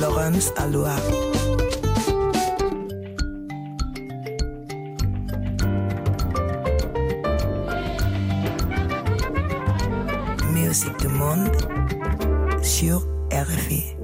Laurence 0.00 0.52
Aloha. 0.56 0.96
Musique 10.52 10.98
du 10.98 11.08
monde 11.08 11.48
sur 12.62 13.06
RFI. 13.30 13.96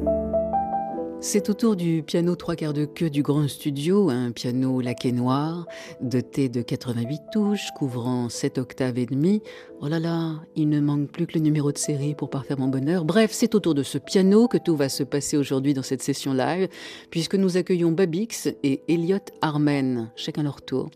C'est 1.20 1.50
autour 1.50 1.77
du 1.77 2.02
piano 2.02 2.36
trois 2.36 2.55
quarts 2.55 2.73
de 2.73 2.84
queue 2.84 3.11
du 3.11 3.23
grand 3.23 3.48
studio, 3.48 4.09
un 4.09 4.30
piano 4.30 4.80
laqué 4.80 5.12
noir, 5.12 5.66
doté 6.00 6.48
de 6.48 6.62
88 6.62 7.20
touches, 7.32 7.70
couvrant 7.77 8.29
7 8.29 8.59
octaves 8.59 8.98
et 8.98 9.07
demi. 9.07 9.43
Oh 9.80 9.86
là 9.86 10.00
là, 10.00 10.34
il 10.56 10.68
ne 10.68 10.80
manque 10.80 11.08
plus 11.12 11.29
que 11.29 11.34
le 11.34 11.40
numéro 11.40 11.70
de 11.70 11.79
série 11.79 12.16
pour 12.16 12.30
parfaire 12.30 12.58
mon 12.58 12.66
bonheur. 12.66 13.04
Bref, 13.04 13.30
c'est 13.32 13.54
autour 13.54 13.76
de 13.76 13.84
ce 13.84 13.96
piano 13.96 14.48
que 14.48 14.58
tout 14.58 14.75
va 14.75 14.89
se 14.89 15.04
passer 15.04 15.36
aujourd'hui 15.36 15.72
dans 15.72 15.84
cette 15.84 16.03
session 16.03 16.32
live, 16.32 16.68
puisque 17.11 17.36
nous 17.36 17.57
accueillons 17.57 17.93
Babix 17.93 18.48
et 18.64 18.82
Elliot 18.89 19.20
Armen, 19.40 20.11
chacun 20.17 20.43
leur 20.43 20.62
tour. 20.62 20.90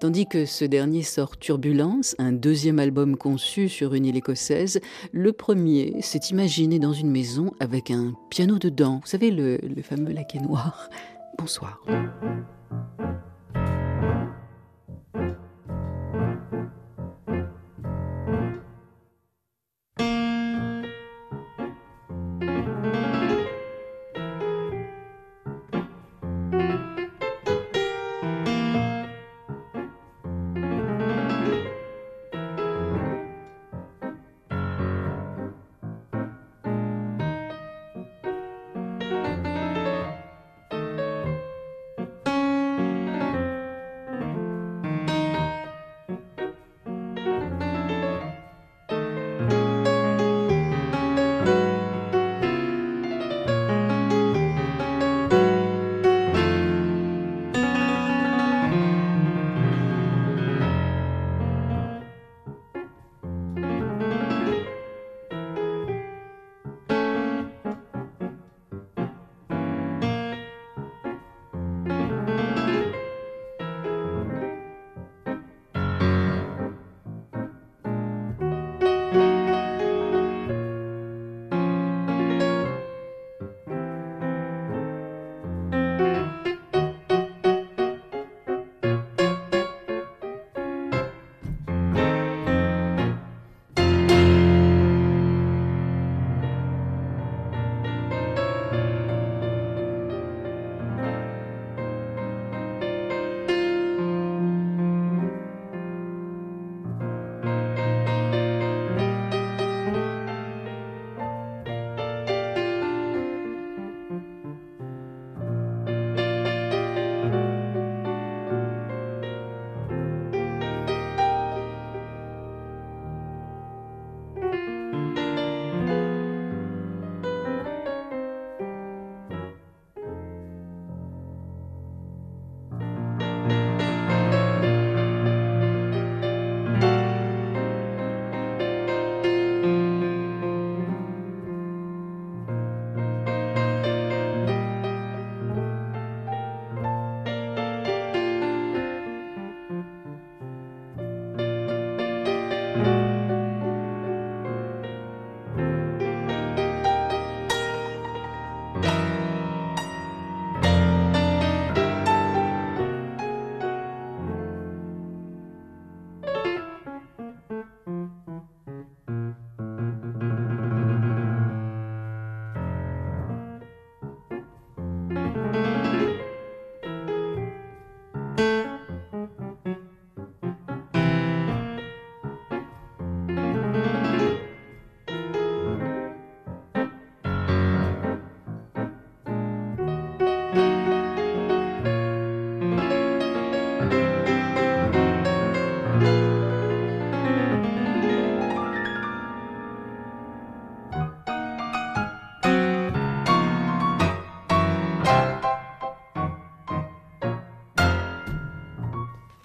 Tandis 0.00 0.26
que 0.26 0.46
ce 0.46 0.64
dernier 0.64 1.02
sort 1.02 1.38
Turbulence, 1.38 2.16
un 2.18 2.32
deuxième 2.32 2.80
album 2.80 3.16
conçu 3.16 3.68
sur 3.68 3.94
une 3.94 4.04
île 4.04 4.16
écossaise, 4.16 4.80
le 5.12 5.32
premier 5.32 6.02
s'est 6.02 6.30
imaginé 6.30 6.80
dans 6.80 6.92
une 6.92 7.12
maison 7.12 7.52
avec 7.60 7.92
un 7.92 8.14
piano 8.30 8.58
dedans. 8.58 8.98
Vous 9.04 9.08
savez, 9.10 9.30
le, 9.30 9.58
le 9.58 9.82
fameux 9.82 10.12
laquais 10.12 10.40
noir. 10.40 10.90
Bonsoir. 11.38 11.84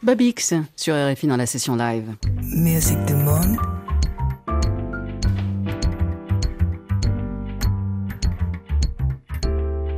Babix 0.10 0.56
sur 0.76 0.96
RFI 0.96 1.28
dans 1.28 1.38
la 1.38 1.46
session 1.46 1.76
live. 1.76 2.16
Musique 2.42 3.06
du 3.06 3.14
monde. 3.14 3.58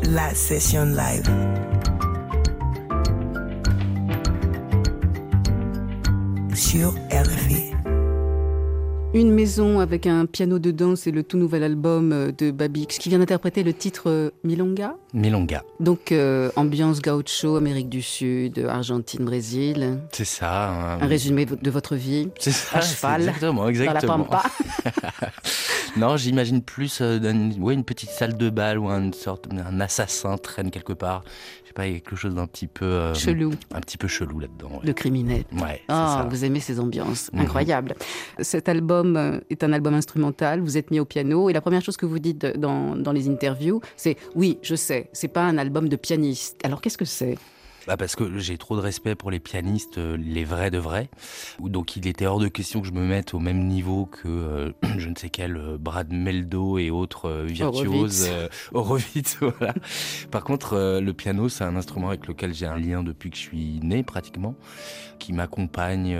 La 0.03 0.35
session 0.35 0.83
live. 0.83 1.31
Sur. 6.55 7.00
Une 9.13 9.29
maison 9.33 9.81
avec 9.81 10.07
un 10.07 10.25
piano 10.25 10.57
dedans, 10.57 10.95
c'est 10.95 11.11
le 11.11 11.23
tout 11.23 11.37
nouvel 11.37 11.63
album 11.63 12.13
euh, 12.13 12.31
de 12.31 12.49
Babix 12.49 12.97
qui 12.97 13.09
vient 13.09 13.19
d'interpréter 13.19 13.61
le 13.61 13.73
titre 13.73 14.03
euh, 14.09 14.31
Milonga. 14.45 14.95
Milonga. 15.13 15.65
Donc 15.81 16.13
euh, 16.13 16.49
ambiance 16.55 17.01
gaucho, 17.01 17.57
Amérique 17.57 17.89
du 17.89 18.01
Sud, 18.01 18.59
Argentine, 18.59 19.25
Brésil. 19.25 19.99
C'est 20.13 20.23
ça. 20.23 20.69
Un, 20.69 21.01
un 21.01 21.07
résumé 21.07 21.45
de 21.45 21.71
votre 21.71 21.95
vie. 21.95 22.29
C'est 22.39 22.51
ça. 22.51 22.77
À 22.77 22.81
cheval. 22.81 23.21
Exactement, 23.23 23.67
exactement. 23.67 24.17
Dans 24.19 24.23
la 24.23 24.29
pampa. 24.29 24.43
non, 25.97 26.15
j'imagine 26.15 26.61
plus 26.61 26.99
euh, 27.01 27.19
une, 27.19 27.61
ouais, 27.61 27.73
une 27.73 27.83
petite 27.83 28.11
salle 28.11 28.37
de 28.37 28.49
bal 28.49 28.79
où 28.79 28.89
une 28.89 29.13
sorte, 29.13 29.47
un 29.51 29.79
assassin 29.81 30.37
traîne 30.37 30.71
quelque 30.71 30.93
part. 30.93 31.23
Sais 31.71 31.73
pas, 31.73 31.87
il 31.87 31.93
y 31.93 31.95
a 31.95 31.99
quelque 32.01 32.17
chose 32.17 32.35
d'un 32.35 32.47
petit 32.47 32.67
peu 32.67 32.83
euh, 32.83 33.13
chelou. 33.13 33.53
Un 33.73 33.79
petit 33.79 33.97
peu 33.97 34.09
chelou 34.09 34.39
là-dedans. 34.39 34.71
Ouais. 34.71 34.87
Le 34.87 34.91
criminel. 34.91 35.45
Ouais. 35.53 35.81
Oh, 35.87 35.93
ça. 35.93 36.27
vous 36.29 36.43
aimez 36.43 36.59
ces 36.59 36.81
ambiances. 36.81 37.31
Mhm. 37.31 37.39
Incroyable. 37.39 37.95
Cet 38.41 38.67
album 38.67 38.81
album 38.81 39.15
euh, 39.15 39.39
est 39.49 39.63
un 39.63 39.71
album 39.71 39.93
instrumental, 39.93 40.59
vous 40.59 40.77
êtes 40.77 40.91
mis 40.91 40.99
au 40.99 41.05
piano, 41.05 41.49
et 41.49 41.53
la 41.53 41.61
première 41.61 41.81
chose 41.81 41.97
que 41.97 42.05
vous 42.05 42.19
dites 42.19 42.45
dans, 42.57 42.95
dans 42.95 43.11
les 43.11 43.29
interviews, 43.29 43.79
c'est 43.95 44.17
oui, 44.35 44.57
je 44.61 44.75
sais, 44.75 45.09
c'est 45.13 45.27
pas 45.27 45.43
un 45.43 45.57
album 45.57 45.87
de 45.87 45.95
pianiste. 45.95 46.59
Alors 46.63 46.81
qu'est-ce 46.81 46.97
que 46.97 47.05
c'est? 47.05 47.37
Bah 47.87 47.97
parce 47.97 48.15
que 48.15 48.37
j'ai 48.37 48.57
trop 48.57 48.75
de 48.75 48.81
respect 48.81 49.15
pour 49.15 49.31
les 49.31 49.39
pianistes, 49.39 49.97
euh, 49.97 50.15
les 50.17 50.43
vrais 50.43 50.69
de 50.69 50.77
vrais. 50.77 51.09
Donc 51.59 51.95
il 51.95 52.07
était 52.07 52.27
hors 52.27 52.39
de 52.39 52.47
question 52.47 52.81
que 52.81 52.87
je 52.87 52.91
me 52.91 53.01
mette 53.01 53.33
au 53.33 53.39
même 53.39 53.67
niveau 53.67 54.05
que 54.05 54.27
euh, 54.27 54.71
je 54.97 55.09
ne 55.09 55.15
sais 55.15 55.29
quel 55.29 55.57
euh, 55.57 55.77
Brad 55.79 56.11
Meldo 56.11 56.77
et 56.77 56.91
autres 56.91 57.43
virtuoses 57.47 58.29
Horowitz. 58.73 59.37
voilà. 59.39 59.73
Par 60.29 60.43
contre, 60.43 60.99
le 61.01 61.13
piano, 61.13 61.49
c'est 61.49 61.63
un 61.63 61.75
instrument 61.75 62.09
avec 62.09 62.27
lequel 62.27 62.53
j'ai 62.53 62.67
un 62.67 62.77
lien 62.77 63.03
depuis 63.03 63.31
que 63.31 63.37
je 63.37 63.41
suis 63.41 63.79
né 63.81 64.03
pratiquement, 64.03 64.55
qui 65.19 65.33
m'accompagne 65.33 66.17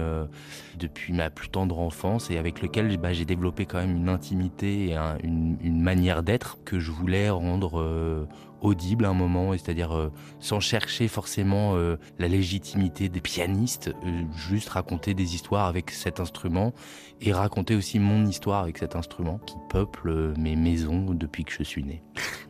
depuis 0.77 1.13
ma 1.13 1.29
plus 1.29 1.49
tendre 1.49 1.79
enfance 1.79 2.31
et 2.31 2.37
avec 2.37 2.61
lequel 2.61 2.97
bah, 2.97 3.13
j'ai 3.13 3.25
développé 3.25 3.65
quand 3.65 3.79
même 3.79 3.95
une 3.95 4.09
intimité 4.09 4.89
et 4.89 4.95
une, 5.23 5.57
une, 5.61 5.81
manière 5.81 6.23
d'être 6.23 6.57
que 6.65 6.79
je 6.79 6.91
voulais 6.91 7.29
rendre 7.29 8.27
audible 8.61 9.05
à 9.05 9.09
un 9.09 9.13
moment, 9.13 9.51
c'est-à-dire 9.53 9.91
euh, 9.91 10.09
sans 10.39 10.59
chercher 10.59 11.07
forcément 11.07 11.75
euh, 11.75 11.97
la 12.19 12.27
légitimité 12.27 13.09
des 13.09 13.21
pianistes, 13.21 13.93
euh, 14.05 14.23
juste 14.35 14.69
raconter 14.69 15.13
des 15.13 15.35
histoires 15.35 15.67
avec 15.67 15.91
cet 15.91 16.19
instrument 16.19 16.73
et 17.21 17.33
raconter 17.33 17.75
aussi 17.75 17.99
mon 17.99 18.25
histoire 18.25 18.63
avec 18.63 18.77
cet 18.77 18.95
instrument 18.95 19.39
qui 19.45 19.55
peuple 19.69 20.33
mes 20.37 20.55
maisons 20.55 21.11
depuis 21.11 21.43
que 21.43 21.51
je 21.51 21.63
suis 21.63 21.83
né. 21.83 22.01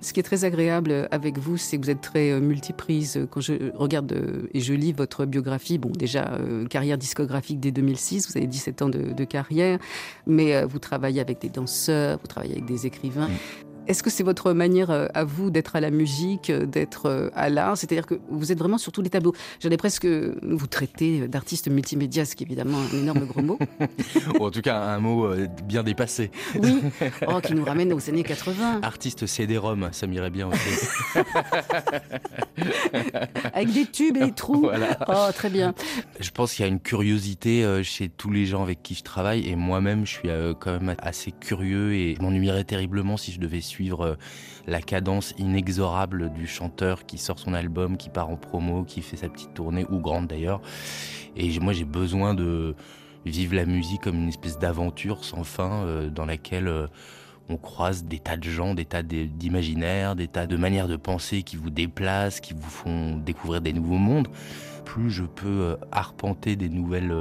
Ce 0.02 0.14
qui 0.14 0.20
est 0.20 0.24
très 0.24 0.46
agréable 0.46 1.08
avec 1.12 1.38
vous, 1.38 1.58
c'est 1.58 1.78
que 1.78 1.84
vous 1.84 1.90
êtes 1.90 2.02
très 2.02 2.40
multiprise. 2.40 3.28
Quand 3.30 3.42
je 3.42 3.76
regarde 3.76 4.48
et 4.54 4.60
je 4.60 4.74
lis 4.74 4.94
votre 4.94 5.26
biographie, 5.26 5.78
bon 5.78 5.92
déjà 5.92 6.38
carrière 6.70 6.98
discographique 6.98 7.60
dès 7.60 7.72
2006, 7.72 8.32
vous 8.32 8.38
avez 8.38 8.48
17 8.48 8.82
ans 8.82 8.90
de, 8.90 9.24
carrière, 9.26 9.78
mais 10.26 10.64
vous 10.64 10.80
travaillez 10.80 11.22
avec 11.22 11.42
des 11.42 11.50
danseurs, 11.50 12.18
vous 12.22 12.28
travaillez 12.28 12.54
avec 12.54 12.66
des 12.66 12.88
écrivains. 12.88 13.30
Est-ce 13.88 14.04
que 14.04 14.12
c'est 14.12 14.24
votre 14.24 14.54
manière 14.54 14.92
euh, 14.92 15.08
à 15.14 15.24
vous 15.24 15.50
d'être 15.50 15.76
à 15.76 15.80
la 15.80 15.90
musique, 15.90 16.52
euh, 16.52 16.66
d'être 16.66 17.08
euh, 17.08 17.30
à 17.34 17.50
l'art? 17.50 17.78
C'est-à-dire 17.78 18.06
que 18.06 18.20
vous 18.30 18.52
êtes 18.52 18.60
vraiment 18.60 18.78
sur 18.78 18.92
tous 18.92 19.02
les 19.02 19.10
tableaux. 19.10 19.34
J'allais 19.60 19.78
presque 19.78 20.06
vous 20.06 20.68
traiter 20.68 21.28
d'artiste 21.28 21.68
multimédia, 21.68 22.26
ce 22.26 22.36
qui 22.36 22.44
est 22.44 22.48
évidemment 22.48 22.78
un 22.78 22.98
énorme 22.98 23.26
gros 23.26 23.42
mot. 23.42 23.58
Ou 24.40 24.46
en 24.46 24.52
tout 24.52 24.62
cas, 24.62 24.80
un 24.80 25.00
mot 25.00 25.28
bien 25.66 25.84
dépassé. 25.84 26.30
Oui, 26.62 26.82
oh, 27.28 27.40
qui 27.42 27.56
nous 27.56 27.66
ramène 27.66 27.92
aux 27.94 28.10
années 28.10 28.24
80. 28.24 28.82
Artiste 28.84 29.26
CD-ROM, 29.26 29.90
ça 29.92 30.06
m'irait 30.06 30.30
bien 30.30 30.48
aussi. 30.48 30.88
Avec 33.54 33.74
des 33.74 33.86
tubes 33.88 34.18
et 34.18 34.26
des 34.26 34.32
trous. 34.32 34.62
Voilà. 34.62 34.98
Oh, 35.08 35.32
très 35.34 35.50
bien. 35.50 35.74
Je 36.20 36.30
pense 36.30 36.54
qu'il 36.54 36.64
y 36.64 36.68
a 36.68 36.72
une 36.72 36.80
curiosité 36.80 37.82
chez 37.84 38.10
tous 38.10 38.30
les 38.30 38.46
gens 38.46 38.62
avec 38.62 38.84
qui 38.84 38.94
je 38.94 39.04
travaille, 39.04 39.48
et 39.50 39.56
moi-même, 39.56 40.06
je 40.06 40.12
suis 40.12 40.30
quand 40.60 40.80
même 40.80 40.96
assez 41.00 41.32
curieux 41.32 41.96
et 41.96 42.16
m'ennuierais 42.22 42.64
terriblement 42.64 43.18
si 43.18 43.32
je 43.32 43.40
devais 43.40 43.62
suivre 43.72 44.02
euh, 44.02 44.16
la 44.68 44.82
cadence 44.82 45.34
inexorable 45.38 46.32
du 46.34 46.46
chanteur 46.46 47.06
qui 47.06 47.18
sort 47.18 47.40
son 47.40 47.54
album, 47.54 47.98
qui 47.98 48.10
part 48.10 48.30
en 48.30 48.36
promo, 48.36 48.84
qui 48.84 49.02
fait 49.02 49.18
sa 49.18 49.30
petite 49.30 49.54
tournée, 49.54 49.86
ou 49.90 50.00
grande 50.00 50.28
d'ailleurs. 50.28 50.62
Et 51.36 51.60
moi 51.60 51.74
j'ai 51.74 51.86
besoin 51.86 52.34
de 52.34 52.76
vivre 53.26 53.56
la 53.56 53.66
musique 53.66 54.02
comme 54.02 54.16
une 54.16 54.30
espèce 54.30 54.60
d'aventure 54.60 55.24
sans 55.24 55.44
fin 55.44 55.86
euh, 55.86 56.10
dans 56.10 56.26
laquelle 56.26 56.68
euh, 56.68 56.88
on 57.50 57.58
croise 57.58 58.04
des 58.04 58.20
tas 58.20 58.38
de 58.38 58.50
gens, 58.50 58.74
des 58.74 58.86
tas 58.86 59.04
d'imaginaires, 59.04 60.16
des 60.16 60.28
tas 60.28 60.48
de 60.48 60.58
manières 60.58 60.88
de 60.88 60.96
penser 60.96 61.44
qui 61.44 61.56
vous 61.56 61.70
déplacent, 61.70 62.40
qui 62.40 62.54
vous 62.54 62.70
font 62.70 63.18
découvrir 63.18 63.62
des 63.62 63.74
nouveaux 63.74 63.98
mondes. 63.98 64.28
Plus 64.86 65.10
je 65.10 65.24
peux 65.24 65.78
arpenter 65.92 66.56
des 66.56 66.70
nouvelles 66.70 67.14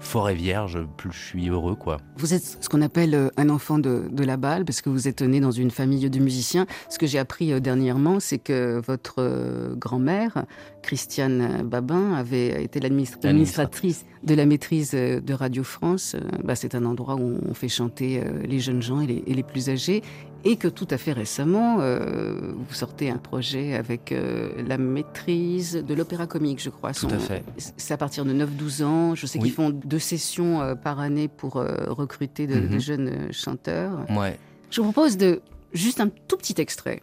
forêt 0.00 0.34
vierge, 0.34 0.78
plus 0.96 1.12
je 1.12 1.18
suis 1.18 1.48
heureux. 1.48 1.74
quoi. 1.74 1.98
Vous 2.16 2.34
êtes 2.34 2.58
ce 2.60 2.68
qu'on 2.68 2.82
appelle 2.82 3.14
euh, 3.14 3.28
un 3.36 3.48
enfant 3.48 3.78
de, 3.78 4.08
la 4.24 4.36
balle, 4.36 4.64
parce 4.64 4.80
que 4.82 4.88
vous 4.88 5.08
êtes 5.08 5.22
né 5.22 5.40
dans 5.40 5.50
une 5.50 5.70
famille 5.70 6.08
de 6.08 6.18
musiciens. 6.18 6.66
Ce 6.88 6.98
que 6.98 7.06
j'ai 7.06 7.18
appris 7.18 7.52
euh, 7.52 7.60
dernièrement, 7.60 8.20
c'est 8.20 8.38
que 8.38 8.80
votre 8.84 9.16
euh, 9.18 9.74
grand-mère, 9.74 10.44
Christiane 10.82 11.62
Babin, 11.62 12.14
avait 12.14 12.64
été 12.64 12.80
l'administratrice 12.80 14.04
de 14.24 14.34
la 14.34 14.46
maîtrise 14.46 14.92
de 14.92 15.32
Radio 15.32 15.62
France. 15.62 16.16
Bah, 16.42 16.54
c'est 16.54 16.74
un 16.74 16.84
endroit 16.84 17.16
où 17.16 17.38
on 17.48 17.54
fait 17.54 17.68
chanter 17.68 18.22
les 18.44 18.58
jeunes 18.58 18.82
gens 18.82 19.00
et 19.00 19.06
les, 19.06 19.22
et 19.26 19.34
les 19.34 19.42
plus 19.42 19.68
âgés 19.70 20.02
et 20.44 20.56
que 20.56 20.68
tout 20.68 20.86
à 20.90 20.98
fait 20.98 21.12
récemment, 21.12 21.78
euh, 21.80 22.52
vous 22.54 22.74
sortez 22.74 23.10
un 23.10 23.16
projet 23.16 23.74
avec 23.74 24.12
euh, 24.12 24.50
la 24.66 24.78
maîtrise 24.78 25.74
de 25.74 25.94
l'opéra 25.94 26.26
comique, 26.26 26.62
je 26.62 26.70
crois. 26.70 26.92
Tout 26.92 27.08
à 27.08 27.18
fait. 27.18 27.42
C'est 27.56 27.92
à 27.94 27.96
partir 27.96 28.24
de 28.24 28.32
9-12 28.32 28.84
ans. 28.84 29.14
Je 29.14 29.26
sais 29.26 29.38
qu'ils 29.38 29.52
font 29.52 29.70
deux 29.70 29.98
sessions 29.98 30.60
euh, 30.60 30.74
par 30.74 31.00
année 31.00 31.28
pour 31.28 31.54
recruter 31.54 32.46
de, 32.46 32.60
mhm. 32.60 32.80
jeunes 32.80 33.32
chanteurs. 33.32 34.06
Ouais. 34.10 34.38
Je 34.70 34.80
vous 34.80 34.92
propose 34.92 35.16
de 35.16 35.40
juste 35.72 36.00
un 36.00 36.08
tout 36.08 36.36
petit 36.36 36.60
extrait. 36.60 37.02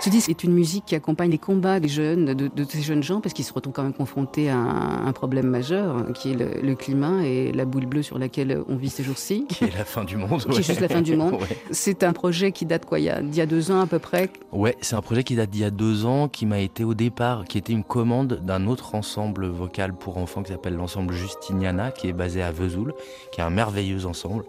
Ce 0.00 0.08
disque 0.08 0.30
est 0.30 0.44
une 0.44 0.54
musique 0.54 0.86
qui 0.86 0.94
accompagne 0.94 1.30
les 1.30 1.38
combats 1.38 1.78
des 1.78 1.88
jeunes, 1.88 2.32
de, 2.32 2.64
ces 2.64 2.80
jeunes 2.80 3.02
gens, 3.02 3.20
parce 3.20 3.34
qu'ils 3.34 3.44
se 3.44 3.52
retrouvent 3.52 3.74
quand 3.74 3.82
même 3.82 3.92
confrontés 3.92 4.48
à 4.48 4.56
un, 4.56 5.12
problème 5.12 5.46
majeur, 5.46 6.10
qui 6.14 6.30
est 6.30 6.62
le, 6.62 6.74
climat 6.74 7.22
et 7.26 7.52
la 7.52 7.66
boule 7.66 7.84
bleue 7.84 8.02
sur 8.02 8.18
laquelle 8.18 8.62
on 8.68 8.76
vit 8.76 8.88
ces 8.88 9.02
jours-ci. 9.02 9.44
Qui 9.48 9.64
est 9.64 9.76
la 9.76 9.84
fin 9.84 10.04
du 10.04 10.16
monde. 10.16 10.42
Qui 10.46 10.60
est 10.60 10.62
juste 10.62 10.80
la 10.80 10.88
fin 10.88 11.02
du 11.02 11.16
monde. 11.16 11.36
C'est 11.70 12.02
un 12.02 12.14
projet 12.14 12.50
qui 12.52 12.64
date 12.64 12.86
quoi 12.86 12.98
il 12.98 13.04
y, 13.04 13.10
a, 13.10 13.20
il 13.20 13.34
y 13.34 13.42
a 13.42 13.46
deux 13.46 13.70
ans 13.70 13.80
à 13.80 13.86
peu 13.86 13.98
près 13.98 14.30
Ouais, 14.52 14.76
c'est 14.80 14.96
un 14.96 15.02
projet 15.02 15.22
qui 15.22 15.36
date 15.36 15.50
d'il 15.50 15.60
y 15.60 15.64
a 15.64 15.70
deux 15.70 16.06
ans, 16.06 16.28
qui 16.28 16.46
m'a 16.46 16.60
été 16.60 16.82
au 16.82 16.94
départ, 16.94 17.44
qui 17.44 17.58
était 17.58 17.72
une 17.72 17.84
commande 17.84 18.40
d'un 18.42 18.66
autre 18.66 18.94
ensemble 18.94 19.46
vocal 19.46 19.92
pour 19.92 20.16
enfants 20.16 20.42
qui 20.42 20.52
s'appelle 20.52 20.74
l'ensemble 20.74 21.12
Justiniana, 21.12 21.90
qui 21.90 22.08
est 22.08 22.12
basé 22.12 22.42
à 22.42 22.50
Vesoul, 22.50 22.94
qui 23.32 23.40
est 23.40 23.44
un 23.44 23.50
merveilleux 23.50 24.06
ensemble, 24.06 24.44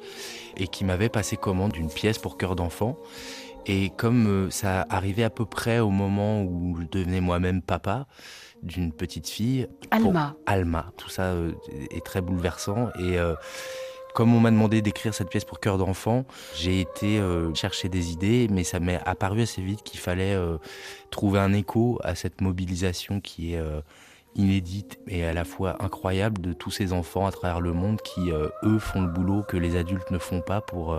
et 0.57 0.67
qui 0.67 0.85
m'avait 0.85 1.09
passé 1.09 1.35
commande 1.35 1.71
d'une 1.71 1.89
pièce 1.89 2.17
pour 2.17 2.37
chœur 2.37 2.55
d'enfant. 2.55 2.97
Et 3.65 3.91
comme 3.91 4.27
euh, 4.27 4.49
ça 4.49 4.85
arrivait 4.89 5.23
à 5.23 5.29
peu 5.29 5.45
près 5.45 5.79
au 5.79 5.89
moment 5.89 6.41
où 6.43 6.77
je 6.79 6.87
devenais 6.87 7.21
moi-même 7.21 7.61
papa 7.61 8.07
d'une 8.63 8.91
petite 8.91 9.27
fille. 9.27 9.67
Alma. 9.91 10.35
Alma. 10.45 10.91
Tout 10.97 11.09
ça 11.09 11.23
euh, 11.23 11.53
est 11.91 12.03
très 12.05 12.21
bouleversant. 12.21 12.89
Et 12.99 13.17
euh, 13.17 13.35
comme 14.13 14.33
on 14.33 14.39
m'a 14.39 14.51
demandé 14.51 14.81
d'écrire 14.81 15.13
cette 15.13 15.29
pièce 15.29 15.45
pour 15.45 15.59
cœur 15.59 15.77
d'enfant, 15.77 16.25
j'ai 16.55 16.81
été 16.81 17.21
chercher 17.53 17.87
des 17.87 18.11
idées, 18.11 18.49
mais 18.51 18.65
ça 18.65 18.81
m'est 18.81 18.99
apparu 19.05 19.43
assez 19.43 19.61
vite 19.61 19.83
qu'il 19.83 20.01
fallait 20.01 20.35
trouver 21.11 21.39
un 21.39 21.53
écho 21.53 21.97
à 22.03 22.13
cette 22.13 22.41
mobilisation 22.41 23.21
qui 23.21 23.53
est 23.53 23.61
inédite 24.35 24.99
et 25.07 25.23
à 25.23 25.31
la 25.31 25.45
fois 25.45 25.81
incroyable 25.81 26.41
de 26.41 26.51
tous 26.51 26.71
ces 26.71 26.91
enfants 26.91 27.25
à 27.25 27.31
travers 27.31 27.61
le 27.61 27.71
monde 27.71 28.01
qui, 28.01 28.31
eux, 28.31 28.79
font 28.79 29.01
le 29.01 29.07
boulot 29.07 29.43
que 29.47 29.55
les 29.55 29.77
adultes 29.77 30.11
ne 30.11 30.17
font 30.17 30.41
pas 30.41 30.59
pour 30.59 30.93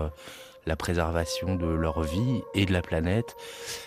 la 0.65 0.75
préservation 0.75 1.55
de 1.55 1.67
leur 1.67 2.01
vie 2.01 2.41
et 2.53 2.65
de 2.65 2.73
la 2.73 2.81
planète. 2.81 3.35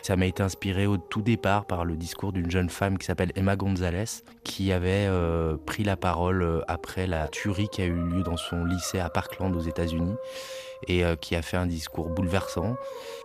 Ça 0.03 0.17
m'a 0.17 0.27
été 0.27 0.43
inspiré 0.43 0.87
au 0.87 0.97
tout 0.97 1.23
départ 1.23 1.65
par 1.65 1.85
le 1.85 1.97
discours 1.97 2.33
d'une 2.33 2.51
jeune 2.51 2.71
femme 2.71 2.99
qui 2.99 3.07
s'appelle 3.07 3.33
Emma 3.35 3.57
Gonzalez, 3.57 4.23
qui 4.45 4.73
avait 4.73 5.07
euh, 5.09 5.57
pris 5.57 5.85
la 5.85 5.97
parole 5.97 6.43
euh, 6.43 6.61
après 6.69 7.07
la 7.07 7.29
tuerie 7.29 7.69
qui 7.69 7.83
a 7.83 7.87
eu 7.87 7.95
lieu 7.95 8.23
dans 8.23 8.37
son 8.37 8.65
lycée 8.65 8.99
à 8.99 9.09
Parkland 9.09 9.55
aux 9.55 9.61
États-Unis 9.61 10.15
et 10.87 11.05
euh, 11.05 11.17
qui 11.17 11.35
a 11.35 11.43
fait 11.43 11.57
un 11.57 11.67
discours 11.67 12.11
bouleversant. 12.11 12.77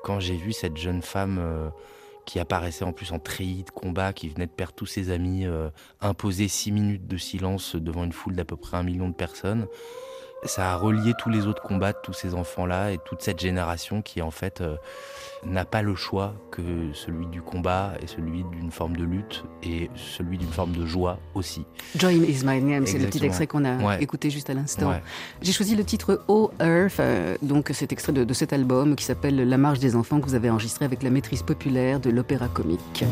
Quand 0.04 0.20
j'ai 0.20 0.36
vu 0.36 0.54
cette 0.54 0.78
jeune 0.78 1.02
femme 1.02 1.72
qui 2.26 2.40
apparaissait 2.40 2.86
en 2.86 2.94
plus 2.94 3.12
en 3.12 3.20
treillis 3.20 3.64
de 3.64 3.72
combat, 3.72 4.14
qui 4.14 4.30
venait 4.30 4.48
de 4.48 4.52
perdre 4.52 4.74
tous 4.74 4.86
ses 4.86 5.12
amis, 5.12 5.46
imposer 6.00 6.48
six 6.48 6.72
minutes 6.72 7.08
de 7.08 7.18
silence 7.18 7.76
devant 7.76 8.04
une 8.04 8.14
foule 8.14 8.36
d'à 8.36 8.46
peu 8.46 8.56
près 8.56 8.78
un 8.78 8.84
million 8.84 9.10
de 9.10 9.14
personnes, 9.14 9.68
ça 10.44 10.72
a 10.72 10.76
relié 10.76 11.14
tous 11.18 11.30
les 11.30 11.48
autres 11.48 11.62
combats 11.62 11.94
de 11.94 11.98
tous 12.02 12.14
ces 12.14 12.34
enfants-là 12.34 12.92
et 12.92 12.98
toute 12.98 13.22
cette 13.22 13.40
génération 13.40 14.02
qui 14.02 14.22
en 14.22 14.32
fait 14.32 14.62
euh, 14.62 14.76
n'a 15.46 15.66
pas 15.66 15.82
le 15.82 15.96
choix 15.96 16.34
que 16.52 16.62
celui 16.94 17.28
du 17.28 17.42
combat 17.42 17.94
et 18.02 18.08
celui 18.08 18.44
d'une 18.44 18.72
forme 18.72 18.96
de 18.96 19.04
lutte 19.04 19.44
et 19.64 19.90
celui 19.96 20.38
d'une 20.38 20.52
forme 20.52 20.72
de 20.72 20.86
joie 20.86 21.20
aussi. 21.36 21.66
Joy 21.96 22.18
is 22.18 22.44
my 22.44 22.62
name, 22.62 22.86
c'est 22.86 22.98
le 22.98 23.08
petit 23.08 23.24
extrait 23.26 23.48
qu'on 23.48 23.66
a 23.66 24.00
écouté 24.00 24.30
juste 24.30 24.50
à 24.50 24.54
l'instant. 24.54 24.94
J'ai 25.42 25.52
choisi 25.52 25.76
le 25.76 25.84
titre 25.84 26.24
Oh 26.28 26.52
Earth, 26.60 27.00
euh, 27.00 27.38
donc 27.42 27.70
cet 27.74 27.92
extrait 27.92 28.14
de, 28.14 28.24
de 28.24 28.34
cet 28.34 28.54
album 28.54 28.96
qui 28.96 29.06
s'appelle 29.06 29.48
La 29.48 29.58
marche 29.58 29.80
des 29.80 29.96
enfants 29.96 30.20
que 30.20 30.26
vous 30.26 30.36
avez 30.36 30.50
enregistré 30.50 30.86
avec 30.86 31.04
la 31.04 31.10
maîtrise 31.10 31.44
populaire 31.44 32.00
de 32.00 32.10
l'opéra 32.10 32.48
comique. 32.48 33.04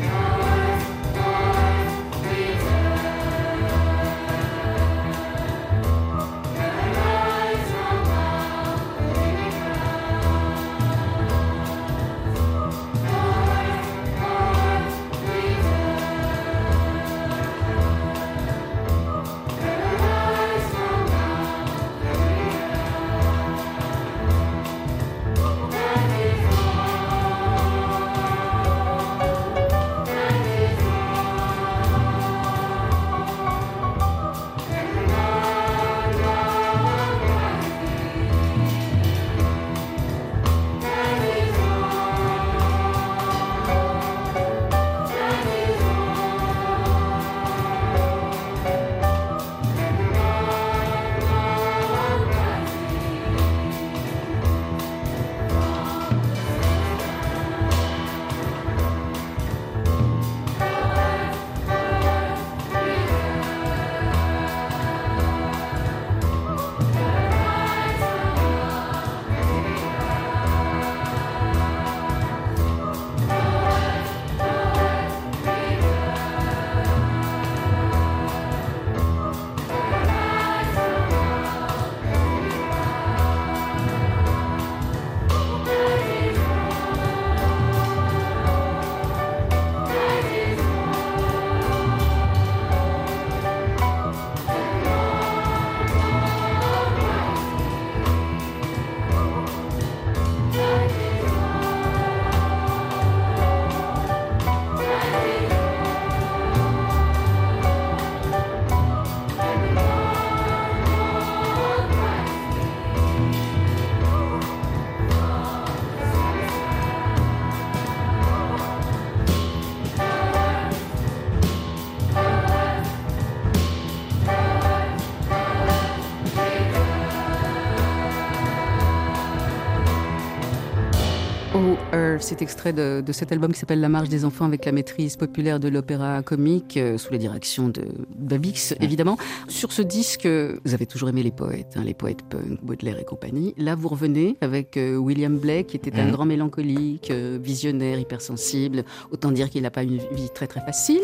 Cet 132.22 132.42
extrait 132.42 132.72
de, 132.72 133.02
cet 133.12 133.32
album 133.32 133.52
qui 133.52 133.58
s'appelle 133.58 133.80
La 133.80 133.88
marche 133.88 134.08
des 134.08 134.24
enfants 134.24 134.44
avec 134.44 134.64
la 134.64 134.72
maîtrise 134.72 135.16
populaire 135.16 135.60
de 135.60 135.68
l'opéra 135.68 136.22
comique, 136.22 136.76
euh, 136.76 136.98
sous 136.98 137.12
la 137.12 137.18
direction 137.18 137.68
de 137.68 137.82
Babix, 138.30 138.74
évidemment. 138.80 139.18
Sur 139.48 139.72
ce 139.72 139.82
disque, 139.82 140.26
vous 140.26 140.74
avez 140.74 140.86
toujours 140.86 141.08
aimé 141.08 141.22
les 141.22 141.32
poètes, 141.32 141.74
hein, 141.76 141.82
les 141.84 141.94
poètes 141.94 142.22
punk, 142.22 142.62
Baudelaire 142.62 142.98
et 143.00 143.04
compagnie. 143.04 143.54
Là, 143.58 143.74
vous 143.74 143.88
revenez 143.88 144.36
avec 144.40 144.76
euh, 144.76 144.96
William 144.96 145.36
Blake, 145.36 145.66
qui 145.66 145.76
était 145.76 145.98
un 145.98 146.06
mhm. 146.06 146.12
grand 146.12 146.26
mélancolique, 146.26 147.10
euh, 147.10 147.38
visionnaire, 147.42 147.98
hypersensible. 147.98 148.84
Autant 149.10 149.32
dire 149.32 149.50
qu'il 149.50 149.62
n'a 149.62 149.70
pas 149.70 149.82
une 149.82 149.98
vie 150.12 150.30
très 150.32 150.46
très 150.46 150.60
facile. 150.60 151.00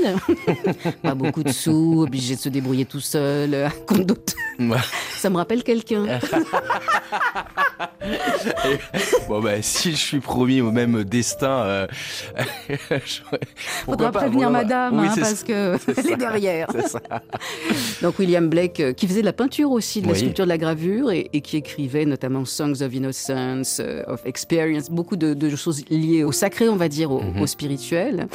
pas 1.02 1.16
beaucoup 1.16 1.42
de 1.42 1.50
sous, 1.50 2.02
obligé 2.02 2.36
de 2.36 2.40
se 2.40 2.48
débrouiller 2.48 2.84
tout 2.84 3.00
seul, 3.00 3.54
à 3.54 3.70
compte 3.70 4.06
d'auteur. 4.06 4.36
Ça 5.16 5.28
me 5.30 5.36
rappelle 5.36 5.62
quelqu'un. 5.64 6.04
bon, 9.28 9.40
bah, 9.40 9.60
si 9.62 9.92
je 9.92 9.96
suis 9.96 10.20
promis 10.20 10.60
au 10.60 10.70
même 10.70 11.04
destin. 11.04 11.48
Euh... 11.48 11.86
Faudra 13.84 14.12
prévenir 14.12 14.50
madame, 14.50 14.98
hein, 14.98 15.14
parce 15.18 15.42
que 15.42 15.76
elle 15.98 16.12
est 16.12 16.16
derrière. 16.16 16.68
Donc, 18.02 18.18
William 18.18 18.48
Blake, 18.48 18.80
euh, 18.80 18.92
qui 18.92 19.06
faisait 19.06 19.20
de 19.20 19.26
la 19.26 19.32
peinture 19.32 19.70
aussi, 19.70 20.02
de 20.02 20.08
la 20.08 20.14
sculpture, 20.14 20.44
de 20.44 20.48
la 20.48 20.58
gravure, 20.58 21.10
et, 21.10 21.28
qui 21.40 21.56
écrivait 21.56 22.06
notamment 22.06 22.44
Songs 22.44 22.82
of 22.82 22.94
Innocence, 22.94 23.80
euh, 23.80 24.02
of 24.06 24.24
Experience, 24.24 24.90
beaucoup 24.90 25.16
de, 25.16 25.56
choses 25.56 25.84
liées 25.88 26.24
au 26.24 26.32
sacré, 26.32 26.68
on 26.68 26.76
va 26.76 26.88
dire, 26.88 27.10
au, 27.10 27.20
mhm. 27.20 27.40
au 27.40 27.46
spirituel. 27.46 28.28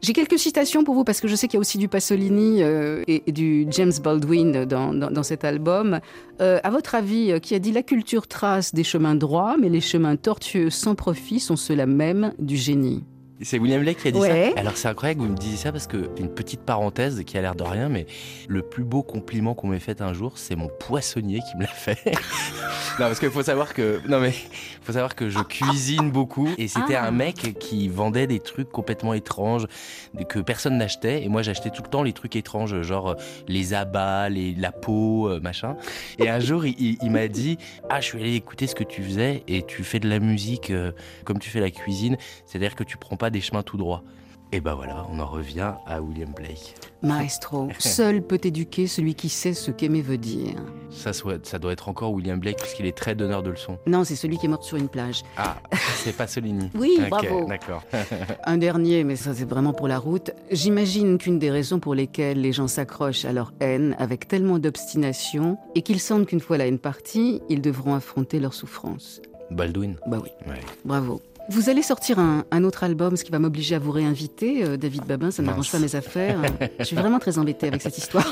J'ai 0.00 0.12
quelques 0.12 0.38
citations 0.38 0.84
pour 0.84 0.94
vous 0.94 1.02
parce 1.02 1.20
que 1.20 1.26
je 1.26 1.34
sais 1.34 1.48
qu'il 1.48 1.54
y 1.54 1.58
a 1.58 1.60
aussi 1.60 1.76
du 1.76 1.88
Pasolini 1.88 2.62
euh, 2.62 3.02
et, 3.08 3.32
du 3.32 3.66
James 3.70 3.92
Baldwin 4.02 4.64
dans, 4.64 4.94
dans, 4.94 5.22
cet 5.24 5.44
album. 5.44 5.98
Euh, 6.40 6.60
à 6.62 6.70
votre 6.70 6.94
avis, 6.94 7.40
qui 7.40 7.54
a 7.56 7.58
dit 7.58 7.72
la 7.72 7.82
culture 7.82 8.28
trace 8.28 8.72
des 8.72 8.84
chemins 8.84 9.16
droits, 9.16 9.56
mais 9.60 9.68
les 9.68 9.80
chemins 9.80 10.14
tortueux 10.14 10.70
sans 10.70 10.94
profit 10.94 11.40
sont 11.40 11.56
ceux-là 11.56 11.86
même 11.86 12.32
du 12.38 12.56
génie? 12.56 13.04
C'est 13.42 13.58
William 13.58 13.80
Blake 13.82 13.98
qui 13.98 14.08
a 14.08 14.10
dit 14.10 14.20
ça. 14.20 14.58
Alors 14.60 14.76
c'est 14.76 14.88
incroyable 14.88 15.20
que 15.20 15.26
vous 15.26 15.32
me 15.32 15.38
disiez 15.38 15.56
ça 15.56 15.72
parce 15.72 15.86
que 15.86 16.10
une 16.18 16.28
petite 16.28 16.60
parenthèse 16.60 17.22
qui 17.24 17.38
a 17.38 17.42
l'air 17.42 17.54
de 17.54 17.62
rien, 17.62 17.88
mais 17.88 18.06
le 18.48 18.62
plus 18.62 18.84
beau 18.84 19.02
compliment 19.02 19.54
qu'on 19.54 19.68
m'ait 19.68 19.78
fait 19.78 20.00
un 20.02 20.12
jour, 20.12 20.38
c'est 20.38 20.56
mon 20.56 20.68
poissonnier 20.68 21.40
qui 21.40 21.56
me 21.56 21.62
l'a 21.62 21.68
fait. 21.68 21.98
non 22.98 23.06
parce 23.06 23.20
qu'il 23.20 23.30
faut 23.30 23.42
savoir 23.42 23.74
que 23.74 24.00
non 24.08 24.20
mais 24.20 24.32
faut 24.82 24.92
savoir 24.92 25.14
que 25.14 25.28
je 25.28 25.38
cuisine 25.40 26.10
beaucoup 26.10 26.48
et 26.58 26.66
c'était 26.66 26.96
ah. 26.96 27.06
un 27.06 27.10
mec 27.10 27.56
qui 27.60 27.88
vendait 27.88 28.26
des 28.26 28.40
trucs 28.40 28.70
complètement 28.70 29.14
étranges 29.14 29.66
que 30.28 30.40
personne 30.40 30.76
n'achetait 30.78 31.22
et 31.22 31.28
moi 31.28 31.42
j'achetais 31.42 31.70
tout 31.70 31.82
le 31.82 31.88
temps 31.88 32.02
les 32.02 32.12
trucs 32.12 32.34
étranges 32.34 32.80
genre 32.82 33.16
les 33.46 33.74
abats, 33.74 34.28
les, 34.28 34.54
la 34.54 34.72
peau, 34.72 35.28
euh, 35.28 35.40
machin. 35.40 35.76
Et 36.18 36.28
un 36.28 36.40
jour 36.40 36.66
il, 36.66 36.98
il 37.00 37.10
m'a 37.10 37.28
dit 37.28 37.58
ah 37.88 38.00
je 38.00 38.06
suis 38.06 38.20
allé 38.20 38.34
écouter 38.34 38.66
ce 38.66 38.74
que 38.74 38.84
tu 38.84 39.02
faisais 39.02 39.44
et 39.46 39.62
tu 39.62 39.84
fais 39.84 40.00
de 40.00 40.08
la 40.08 40.18
musique 40.18 40.70
euh, 40.70 40.92
comme 41.24 41.38
tu 41.38 41.50
fais 41.50 41.60
la 41.60 41.70
cuisine, 41.70 42.16
c'est-à-dire 42.46 42.74
que 42.74 42.84
tu 42.84 42.96
prends 42.96 43.16
pas 43.28 43.30
des 43.30 43.42
chemins 43.42 43.62
tout 43.62 43.76
droits. 43.76 44.02
Et 44.52 44.60
ben 44.62 44.74
voilà, 44.74 45.06
on 45.12 45.18
en 45.20 45.26
revient 45.26 45.74
à 45.86 46.00
William 46.00 46.32
Blake. 46.34 46.74
Maestro, 47.02 47.68
seul 47.78 48.22
peut 48.22 48.40
éduquer 48.42 48.86
celui 48.86 49.14
qui 49.14 49.28
sait 49.28 49.52
ce 49.52 49.70
qu'aimer 49.70 50.00
veut 50.00 50.16
dire. 50.16 50.54
Ça, 50.88 51.10
ça 51.12 51.58
doit 51.58 51.72
être 51.72 51.90
encore 51.90 52.12
William 52.14 52.40
Blake, 52.40 52.56
puisqu'il 52.56 52.86
est 52.86 52.96
très 52.96 53.14
donneur 53.14 53.42
de 53.42 53.50
leçons. 53.50 53.76
Non, 53.86 54.04
c'est 54.04 54.16
celui 54.16 54.38
qui 54.38 54.46
est 54.46 54.48
mort 54.48 54.64
sur 54.64 54.78
une 54.78 54.88
plage. 54.88 55.22
Ah, 55.36 55.58
c'est 55.96 56.16
Pasolini. 56.16 56.70
oui, 56.74 56.98
bravo. 57.10 57.44
D'accord. 57.44 57.82
Un 58.46 58.56
dernier, 58.56 59.04
mais 59.04 59.16
ça 59.16 59.34
c'est 59.34 59.44
vraiment 59.44 59.74
pour 59.74 59.88
la 59.88 59.98
route. 59.98 60.30
J'imagine 60.50 61.18
qu'une 61.18 61.38
des 61.38 61.50
raisons 61.50 61.80
pour 61.80 61.94
lesquelles 61.94 62.40
les 62.40 62.52
gens 62.52 62.68
s'accrochent 62.68 63.26
à 63.26 63.34
leur 63.34 63.52
haine 63.60 63.94
avec 63.98 64.26
tellement 64.26 64.58
d'obstination 64.58 65.58
est 65.74 65.82
qu'ils 65.82 66.00
sentent 66.00 66.24
qu'une 66.24 66.40
fois 66.40 66.56
la 66.56 66.66
haine 66.66 66.78
partie, 66.78 67.42
ils 67.50 67.60
devront 67.60 67.94
affronter 67.94 68.40
leur 68.40 68.54
souffrance. 68.54 69.20
Baldwin 69.50 69.96
Bah 70.06 70.18
oui. 70.22 70.30
Bravo. 70.86 71.20
Vous 71.50 71.70
allez 71.70 71.82
sortir 71.82 72.18
un, 72.18 72.64
autre 72.64 72.84
album, 72.84 73.16
ce 73.16 73.24
qui 73.24 73.30
va 73.30 73.38
m'obliger 73.38 73.74
à 73.74 73.78
vous 73.78 73.90
réinviter, 73.90 74.64
euh, 74.64 74.76
David 74.76 75.04
Babin, 75.04 75.30
ça 75.30 75.42
n'arrange 75.42 75.72
pas 75.72 75.78
mes 75.78 75.96
affaires. 75.96 76.42
Je 76.78 76.84
suis 76.84 76.96
vraiment 76.96 77.18
très 77.18 77.38
embêtée 77.38 77.68
avec 77.68 77.80
cette 77.80 77.96
histoire. 77.96 78.26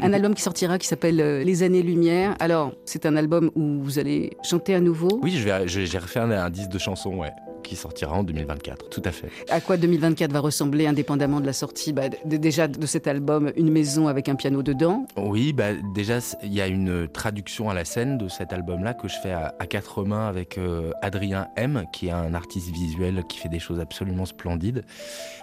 un 0.00 0.12
album 0.12 0.34
qui 0.34 0.42
sortira 0.42 0.78
qui 0.78 0.86
s'appelle 0.86 1.20
euh, 1.20 1.42
Les 1.42 1.64
années-lumière. 1.64 2.36
Alors, 2.38 2.72
c'est 2.84 3.04
un 3.04 3.16
album 3.16 3.50
où 3.56 3.82
vous 3.82 3.98
allez 3.98 4.30
chanter 4.44 4.74
à 4.76 4.80
nouveau 4.80 5.18
Oui, 5.22 5.32
j'ai 5.66 5.98
refait 5.98 6.20
un, 6.20 6.30
un 6.30 6.50
disque 6.50 6.70
de 6.70 6.78
chansons, 6.78 7.16
ouais 7.16 7.32
qui 7.62 7.76
sortira 7.76 8.16
en 8.16 8.22
2024, 8.22 8.88
tout 8.88 9.02
à 9.04 9.12
fait. 9.12 9.28
À 9.48 9.60
quoi 9.60 9.76
2024 9.76 10.32
va 10.32 10.40
ressembler, 10.40 10.86
indépendamment 10.86 11.40
de 11.40 11.46
la 11.46 11.52
sortie 11.52 11.92
bah, 11.92 12.08
déjà 12.24 12.68
de 12.68 12.86
cet 12.86 13.06
album, 13.06 13.52
Une 13.56 13.70
maison 13.70 14.08
avec 14.08 14.28
un 14.28 14.34
piano 14.34 14.62
dedans? 14.62 15.06
Oui, 15.16 15.52
bah, 15.52 15.74
déjà, 15.94 16.18
il 16.42 16.52
y 16.52 16.60
a 16.60 16.66
une 16.66 17.08
traduction 17.08 17.70
à 17.70 17.74
la 17.74 17.84
scène 17.84 18.18
de 18.18 18.28
cet 18.28 18.52
album-là 18.52 18.94
que 18.94 19.08
je 19.08 19.16
fais 19.22 19.32
à, 19.32 19.52
quatre 19.68 20.04
mains 20.04 20.28
avec 20.28 20.58
euh, 20.58 20.92
Adrien 21.00 21.48
M, 21.56 21.84
qui 21.92 22.08
est 22.08 22.12
un 22.12 22.34
artiste 22.34 22.70
visuel 22.70 23.22
qui 23.28 23.38
fait 23.38 23.48
des 23.48 23.58
choses 23.58 23.80
absolument 23.80 24.26
splendides. 24.26 24.84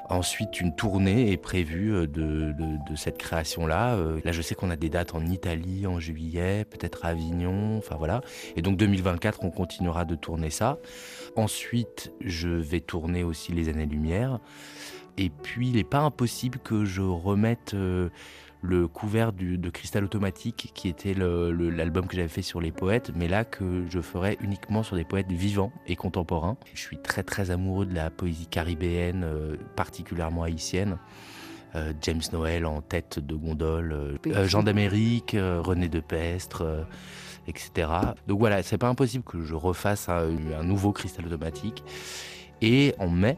Ensuite, 0.10 0.60
une 0.60 0.76
tournée 0.76 1.32
est 1.32 1.38
prévue 1.38 1.94
euh, 1.94 2.08
de, 2.08 2.54
de, 2.54 2.96
cette 2.96 3.18
création-là. 3.18 3.96
Euh, 3.96 4.20
là, 4.24 4.32
je 4.32 4.42
sais 4.42 4.56
qu'on 4.56 4.72
a 4.72 4.76
des 4.76 4.90
dates 4.90 5.14
en 5.14 5.26
Italie 5.26 5.86
en 5.88 6.00
juillet, 6.00 6.66
peut-être 6.66 7.06
à 7.06 7.10
Avignon, 7.10 7.78
enfin 7.78 7.96
voilà. 7.96 8.22
Et 8.56 8.62
donc 8.62 8.78
2024, 8.78 9.40
on 9.44 9.52
continuera 9.52 10.06
de 10.06 10.16
tourner 10.16 10.50
ça. 10.50 10.80
Ensuite, 11.36 12.09
je 12.22 12.50
vais 12.50 12.80
tourner 12.80 13.24
aussi 13.24 13.52
Les 13.52 13.70
Années-Lumière. 13.70 14.40
Et 15.18 15.30
puis, 15.30 15.70
il 15.70 15.76
n'est 15.76 15.84
pas 15.84 16.00
impossible 16.00 16.60
que 16.60 16.86
je 16.86 17.02
remette 17.02 17.74
euh, 17.74 18.10
le 18.62 18.88
couvert 18.88 19.34
de 19.34 19.70
Cristal 19.70 20.04
Automatique, 20.04 20.72
qui 20.74 20.88
était 20.88 21.14
l'album 21.14 22.08
que 22.08 22.16
j'avais 22.16 22.30
fait 22.30 22.42
sur 22.42 22.62
les 22.62 22.72
poètes, 22.72 23.12
mais 23.16 23.28
là 23.28 23.44
que 23.46 23.86
je 23.90 24.00
ferai 24.00 24.38
uniquement 24.42 24.84
sur 24.84 24.96
des 24.96 25.04
poètes 25.04 25.32
vivants 25.32 25.72
et 25.88 25.96
contemporains. 25.96 26.58
Je 26.74 26.82
suis 26.82 26.98
très 26.98 27.24
très 27.24 27.52
amoureux 27.52 27.86
de 27.86 27.96
la 27.96 28.10
poésie 28.10 28.48
caribéenne, 28.48 29.24
euh, 29.24 29.56
particulièrement 29.76 30.44
haïtienne. 30.44 30.98
Euh, 31.76 31.94
James 32.02 32.22
Noël 32.34 32.66
en 32.66 32.82
tête 32.82 33.20
de 33.20 33.36
gondole, 33.36 34.20
Jean 34.46 34.64
d'Amérique, 34.64 35.36
René 35.38 35.88
de 35.88 36.00
Pestre 36.00 36.86
etc. 37.50 37.90
Donc 38.28 38.40
voilà, 38.40 38.64
c'est 38.64 38.78
pas 38.78 38.88
impossible 38.88 39.24
que 39.24 39.44
je 39.44 39.56
refasse 39.56 40.08
un, 40.10 40.30
nouveau 40.64 40.92
cristal 40.92 41.26
automatique. 41.26 41.84
Et 42.62 42.94
en 43.00 43.10
mai, 43.10 43.38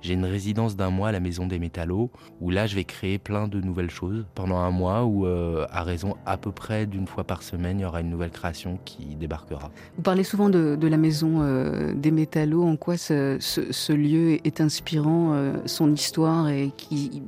j'ai 0.00 0.14
une 0.14 0.24
résidence 0.24 0.76
d'un 0.76 0.90
mois 0.90 1.10
à 1.10 1.12
la 1.12 1.20
Maison 1.20 1.46
des 1.46 1.58
Métallos, 1.58 2.10
où 2.40 2.50
là, 2.50 2.66
je 2.66 2.74
vais 2.74 2.84
créer 2.84 3.18
plein 3.18 3.46
de 3.46 3.60
nouvelles 3.60 3.90
choses 3.90 4.26
pendant 4.34 4.56
un 4.56 4.70
mois, 4.70 5.04
où 5.04 5.26
euh, 5.26 5.66
à 5.70 5.84
raison 5.84 6.16
à 6.26 6.36
peu 6.36 6.50
près 6.50 6.86
d'une 6.86 7.06
fois 7.06 7.22
par 7.22 7.42
semaine, 7.42 7.78
il 7.78 7.82
y 7.82 7.84
aura 7.84 8.00
une 8.00 8.10
nouvelle 8.10 8.30
création 8.30 8.80
qui 8.84 9.14
débarquera. 9.14 9.70
Vous 9.96 10.02
parlez 10.02 10.24
souvent 10.24 10.48
de, 10.48 10.76
la 10.80 10.96
Maison 10.96 11.42
euh, 11.42 11.94
des 11.94 12.10
Métallos. 12.10 12.64
En 12.64 12.76
quoi 12.76 12.96
ce, 12.96 13.92
lieu 13.92 14.44
est 14.44 14.60
inspirant, 14.60 15.34
euh, 15.34 15.54
son 15.66 15.92
histoire, 15.92 16.48
et 16.48 16.72
qui 16.76 17.22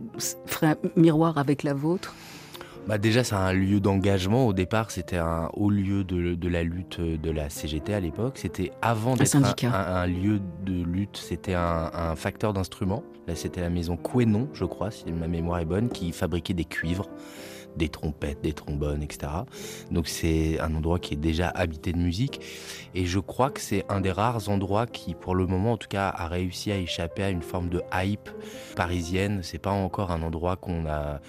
ferait 0.46 0.68
un 0.68 0.76
miroir 0.96 1.38
avec 1.38 1.62
la 1.62 1.74
vôtre? 1.74 2.14
Bah 2.86 2.98
déjà, 2.98 3.24
c'est 3.24 3.34
un 3.34 3.52
lieu 3.52 3.80
d'engagement. 3.80 4.46
Au 4.46 4.52
départ, 4.52 4.90
c'était 4.90 5.16
un 5.16 5.48
haut 5.54 5.70
lieu 5.70 6.04
de, 6.04 6.48
la 6.48 6.62
lutte 6.62 7.00
de 7.00 7.30
la 7.30 7.48
CGT 7.48 7.94
à 7.94 8.00
l'époque. 8.00 8.36
C'était 8.36 8.72
avant 8.82 9.16
d'être 9.16 9.36
un, 9.36 9.72
un, 9.72 10.06
lieu 10.06 10.40
de 10.64 10.82
lutte, 10.82 11.16
c'était 11.16 11.54
un, 11.54 12.14
facteur 12.14 12.52
d'instruments. 12.52 13.02
Là, 13.26 13.34
c'était 13.34 13.62
la 13.62 13.70
maison 13.70 13.96
Quenon, 13.96 14.48
je 14.52 14.66
crois, 14.66 14.90
si 14.90 15.10
ma 15.12 15.28
mémoire 15.28 15.60
est 15.60 15.64
bonne, 15.64 15.88
qui 15.88 16.12
fabriquait 16.12 16.52
des 16.52 16.66
cuivres, 16.66 17.08
des 17.74 17.88
trompettes, 17.88 18.42
des 18.42 18.52
trombones, 18.52 19.02
etc. 19.02 19.32
Donc, 19.90 20.06
c'est 20.06 20.60
un 20.60 20.74
endroit 20.74 20.98
qui 20.98 21.14
est 21.14 21.18
déjà 21.18 21.48
habité 21.48 21.94
de 21.94 21.98
musique. 21.98 22.40
Et 22.94 23.06
je 23.06 23.18
crois 23.18 23.50
que 23.50 23.62
c'est 23.62 23.86
un 23.88 24.02
des 24.02 24.12
rares 24.12 24.50
endroits 24.50 24.86
qui, 24.86 25.14
pour 25.14 25.34
le 25.34 25.46
moment, 25.46 25.72
en 25.72 25.76
tout 25.78 25.88
cas, 25.88 26.10
a 26.14 26.28
réussi 26.28 26.70
à 26.70 26.76
échapper 26.76 27.22
à 27.22 27.30
une 27.30 27.42
forme 27.42 27.70
de 27.70 27.80
hype 27.94 28.28
parisienne. 28.76 29.40
C'est 29.42 29.58
pas 29.58 29.70
encore 29.70 30.10
un 30.10 30.22
endroit 30.22 30.56
qu'on 30.56 30.84
a 30.86 31.20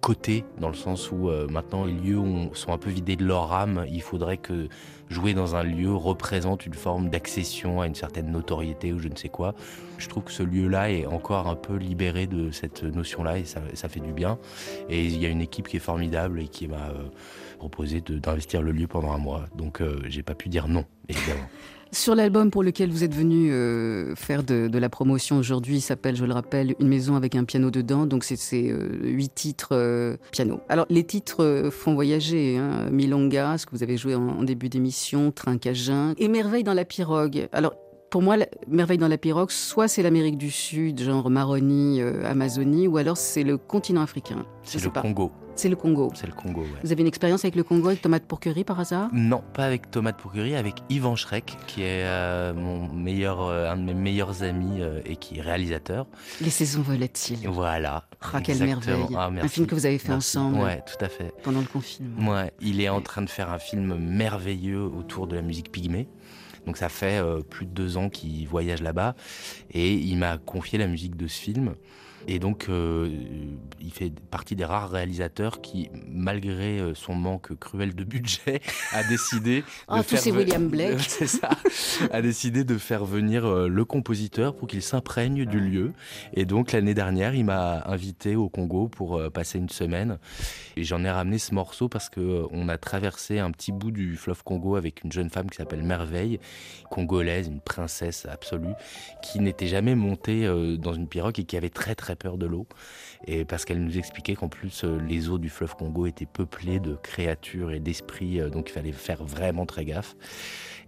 côté, 0.00 0.44
dans 0.58 0.68
le 0.68 0.74
sens 0.74 1.10
où 1.12 1.28
euh, 1.28 1.46
maintenant 1.48 1.84
les 1.84 1.92
lieux 1.92 2.20
sont 2.54 2.72
un 2.72 2.78
peu 2.78 2.90
vidés 2.90 3.16
de 3.16 3.24
leur 3.24 3.52
âme. 3.52 3.84
Il 3.90 4.02
faudrait 4.02 4.38
que 4.38 4.68
jouer 5.10 5.34
dans 5.34 5.56
un 5.56 5.62
lieu 5.62 5.94
représente 5.94 6.66
une 6.66 6.74
forme 6.74 7.10
d'accession 7.10 7.80
à 7.80 7.86
une 7.86 7.94
certaine 7.94 8.30
notoriété 8.30 8.92
ou 8.92 8.98
je 8.98 9.08
ne 9.08 9.16
sais 9.16 9.28
quoi. 9.28 9.54
Je 9.98 10.08
trouve 10.08 10.24
que 10.24 10.32
ce 10.32 10.42
lieu-là 10.42 10.90
est 10.90 11.06
encore 11.06 11.48
un 11.48 11.56
peu 11.56 11.76
libéré 11.76 12.26
de 12.26 12.50
cette 12.50 12.82
notion-là 12.82 13.38
et 13.38 13.44
ça, 13.44 13.88
fait 13.88 14.00
du 14.00 14.12
bien. 14.12 14.38
Et 14.88 15.04
il 15.04 15.20
y 15.20 15.26
a 15.26 15.28
une 15.28 15.42
équipe 15.42 15.68
qui 15.68 15.76
est 15.76 15.80
formidable 15.80 16.40
et 16.40 16.48
qui 16.48 16.68
m'a 16.68 16.88
euh, 16.90 17.08
proposé 17.58 18.00
d'investir 18.00 18.62
le 18.62 18.72
lieu 18.72 18.86
pendant 18.86 19.12
un 19.12 19.18
mois. 19.18 19.44
Donc 19.54 19.80
euh, 19.80 20.00
j'ai 20.08 20.22
pas 20.22 20.34
pu 20.34 20.48
dire 20.48 20.68
non, 20.68 20.84
évidemment. 21.08 21.44
Sur 21.92 22.14
l'album 22.14 22.50
pour 22.52 22.62
lequel 22.62 22.90
vous 22.90 23.02
êtes 23.02 23.14
venu 23.14 23.50
euh, 23.50 24.14
faire 24.14 24.44
de, 24.44 24.78
la 24.78 24.88
promotion 24.88 25.36
aujourd'hui, 25.38 25.80
s'appelle, 25.80 26.14
je 26.14 26.24
le 26.24 26.32
rappelle, 26.32 26.74
Une 26.78 26.88
maison 26.88 27.16
avec 27.16 27.34
un 27.34 27.44
piano 27.44 27.70
dedans. 27.70 28.06
Donc 28.06 28.22
c'est 28.22 28.38
euh, 28.70 29.00
huit 29.02 29.34
titres 29.34 29.70
euh, 29.72 30.16
piano. 30.30 30.60
Alors 30.68 30.86
les 30.88 31.04
titres 31.04 31.68
font 31.72 31.94
voyager. 31.94 32.58
Hein. 32.58 32.88
Milonga, 32.90 33.58
ce 33.58 33.66
que 33.66 33.72
vous 33.72 33.82
avez 33.82 33.96
joué 33.96 34.14
en, 34.14 34.44
début 34.44 34.68
d'émission, 34.68 35.32
Trincagin, 35.32 36.14
Émerveille 36.18 36.64
dans 36.64 36.74
la 36.74 36.84
pirogue. 36.84 37.48
Alors 37.52 37.74
pour 38.10 38.22
moi, 38.22 38.36
Merveille 38.66 38.98
dans 38.98 39.08
la 39.08 39.18
pirogue, 39.18 39.50
soit 39.50 39.88
c'est 39.88 40.02
l'Amérique 40.02 40.36
du 40.36 40.50
Sud, 40.50 41.00
genre 41.00 41.30
Maroni, 41.30 42.02
euh, 42.02 42.28
Amazonie, 42.28 42.88
ou 42.88 42.96
alors 42.96 43.16
c'est 43.16 43.44
le 43.44 43.56
continent 43.56 44.02
africain. 44.02 44.44
C'est 44.64 44.82
le 44.82 44.90
Congo. 44.90 45.30
C'est 45.54 45.68
le 45.68 45.76
Congo. 45.76 46.10
C'est 46.14 46.26
le 46.26 46.32
Congo. 46.32 46.64
Vous 46.82 46.90
avez 46.90 47.02
une 47.02 47.06
expérience 47.06 47.44
avec 47.44 47.54
le 47.54 47.62
Congo, 47.62 47.88
avec 47.88 48.02
Tomate 48.02 48.24
Pourquerie 48.24 48.64
par 48.64 48.80
hasard? 48.80 49.10
Non, 49.12 49.42
pas 49.52 49.64
avec 49.64 49.90
Tomate 49.90 50.16
Pourquerie, 50.16 50.56
avec 50.56 50.76
Yvan 50.88 51.16
Schreck, 51.16 51.56
qui 51.66 51.82
est 51.82 52.04
euh, 52.04 52.54
mon 52.54 52.88
meilleur, 52.92 53.42
euh, 53.42 53.70
un 53.70 53.76
de 53.76 53.82
mes 53.82 53.94
meilleurs 53.94 54.42
amis 54.42 54.80
et 55.04 55.16
qui 55.16 55.38
est 55.38 55.42
réalisateur. 55.42 56.06
Les 56.40 56.50
saisons 56.50 56.82
volatilles. 56.82 57.46
Voilà. 57.46 58.04
Ah, 58.32 58.40
quelle 58.40 58.58
merveille. 58.58 59.06
Ah, 59.16 59.30
un 59.40 59.48
film 59.48 59.66
que 59.66 59.74
vous 59.74 59.86
avez 59.86 59.98
fait 59.98 60.12
ensemble. 60.12 60.58
Ouais, 60.58 60.82
tout 60.86 61.04
à 61.04 61.08
fait. 61.08 61.32
Pendant 61.42 61.60
le 61.60 61.66
confinement. 61.66 62.32
Ouais, 62.32 62.52
il 62.60 62.80
est 62.80 62.88
en 62.88 63.02
train 63.02 63.22
de 63.22 63.30
faire 63.30 63.50
un 63.50 63.58
film 63.58 63.96
merveilleux 63.98 64.82
autour 64.82 65.26
de 65.26 65.36
la 65.36 65.42
musique 65.42 65.70
pygmée. 65.70 66.08
Donc 66.66 66.76
ça 66.76 66.88
fait 66.88 67.18
euh, 67.18 67.40
plus 67.40 67.66
de 67.66 67.72
deux 67.72 67.96
ans 67.96 68.08
qu'il 68.08 68.46
voyage 68.46 68.82
là-bas 68.82 69.14
et 69.70 69.94
il 69.94 70.16
m'a 70.16 70.38
confié 70.38 70.78
la 70.78 70.86
musique 70.86 71.16
de 71.16 71.26
ce 71.26 71.40
film. 71.40 71.74
Et 72.28 72.38
donc, 72.38 72.66
euh, 72.68 73.08
il 73.80 73.92
fait 73.92 74.12
partie 74.30 74.54
des 74.54 74.64
rares 74.64 74.90
réalisateurs 74.90 75.60
qui, 75.60 75.90
malgré 76.06 76.78
euh, 76.78 76.94
son 76.94 77.14
manque 77.14 77.54
cruel 77.58 77.94
de 77.94 78.04
budget, 78.04 78.60
a 78.92 79.02
décidé 79.04 79.60
de 79.60 79.64
oh, 79.88 80.02
faire 80.02 80.34
William 80.34 80.68
Blake. 80.68 81.00
ça, 81.26 81.50
a 82.12 82.22
décidé 82.22 82.64
de 82.64 82.78
faire 82.78 83.04
venir 83.04 83.46
euh, 83.46 83.68
le 83.68 83.84
compositeur 83.84 84.54
pour 84.54 84.68
qu'il 84.68 84.82
s'imprègne 84.82 85.44
du 85.44 85.60
lieu. 85.60 85.92
Et 86.34 86.44
donc, 86.44 86.72
l'année 86.72 86.94
dernière, 86.94 87.34
il 87.34 87.44
m'a 87.44 87.82
invité 87.86 88.36
au 88.36 88.48
Congo 88.48 88.88
pour 88.88 89.20
passer 89.32 89.58
une 89.58 89.68
semaine. 89.68 90.18
Et 90.76 90.84
j'en 90.84 91.04
ai 91.04 91.10
ramené 91.10 91.38
ce 91.38 91.54
morceau 91.54 91.88
parce 91.88 92.08
que 92.08 92.46
on 92.50 92.68
a 92.68 92.78
traversé 92.78 93.38
un 93.38 93.50
petit 93.50 93.72
bout 93.72 93.90
du 93.90 94.16
fleuve 94.16 94.42
Congo 94.44 94.76
avec 94.76 95.04
une 95.04 95.12
jeune 95.12 95.30
femme 95.30 95.48
qui 95.50 95.56
s'appelle 95.56 95.82
Merveille, 95.82 96.38
congolaise, 96.90 97.48
une 97.48 97.60
princesse 97.60 98.26
absolue, 98.26 98.74
qui 99.22 99.40
n'était 99.40 99.66
jamais 99.66 99.94
montée 99.94 100.46
dans 100.78 100.92
une 100.92 101.08
pirogue 101.08 101.38
et 101.38 101.44
qui 101.44 101.56
avait 101.56 101.70
très 101.70 101.94
très 101.94 102.09
peur 102.16 102.38
de 102.38 102.46
l'eau. 102.46 102.66
Et 103.26 103.44
parce 103.44 103.64
qu'elle 103.64 103.82
nous 103.82 103.98
expliquait 103.98 104.34
qu'en 104.34 104.48
plus, 104.48 104.84
euh, 104.84 104.98
les 105.06 105.28
eaux 105.28 105.38
du 105.38 105.50
fleuve 105.50 105.74
Congo 105.76 106.06
étaient 106.06 106.26
peuplées 106.26 106.80
de 106.80 106.94
créatures 106.94 107.70
et 107.70 107.80
d'esprits, 107.80 108.40
euh, 108.40 108.48
donc 108.48 108.70
il 108.70 108.72
fallait 108.72 108.92
faire 108.92 109.24
vraiment 109.24 109.66
très 109.66 109.84
gaffe. 109.84 110.16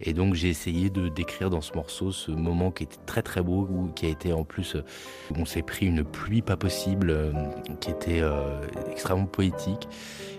Et 0.00 0.14
donc 0.14 0.35
j'ai 0.35 0.48
essayé 0.48 0.90
de 0.90 1.08
décrire 1.08 1.50
dans 1.50 1.61
ce 1.61 1.74
morceau 1.74 2.11
ce 2.11 2.32
moment 2.32 2.70
qui 2.70 2.85
était 2.85 2.96
très 3.06 3.22
très 3.22 3.42
beau, 3.42 3.68
qui 3.94 4.06
a 4.06 4.08
été 4.08 4.32
en 4.32 4.44
plus, 4.44 4.76
euh, 4.76 4.82
on 5.37 5.44
s'est 5.44 5.62
pris 5.62 5.87
une 5.87 6.04
pluie 6.04 6.42
pas 6.42 6.56
possible, 6.56 7.32
qui 7.80 7.90
était 7.90 8.22
extrêmement 8.90 9.26
poétique. 9.26 9.88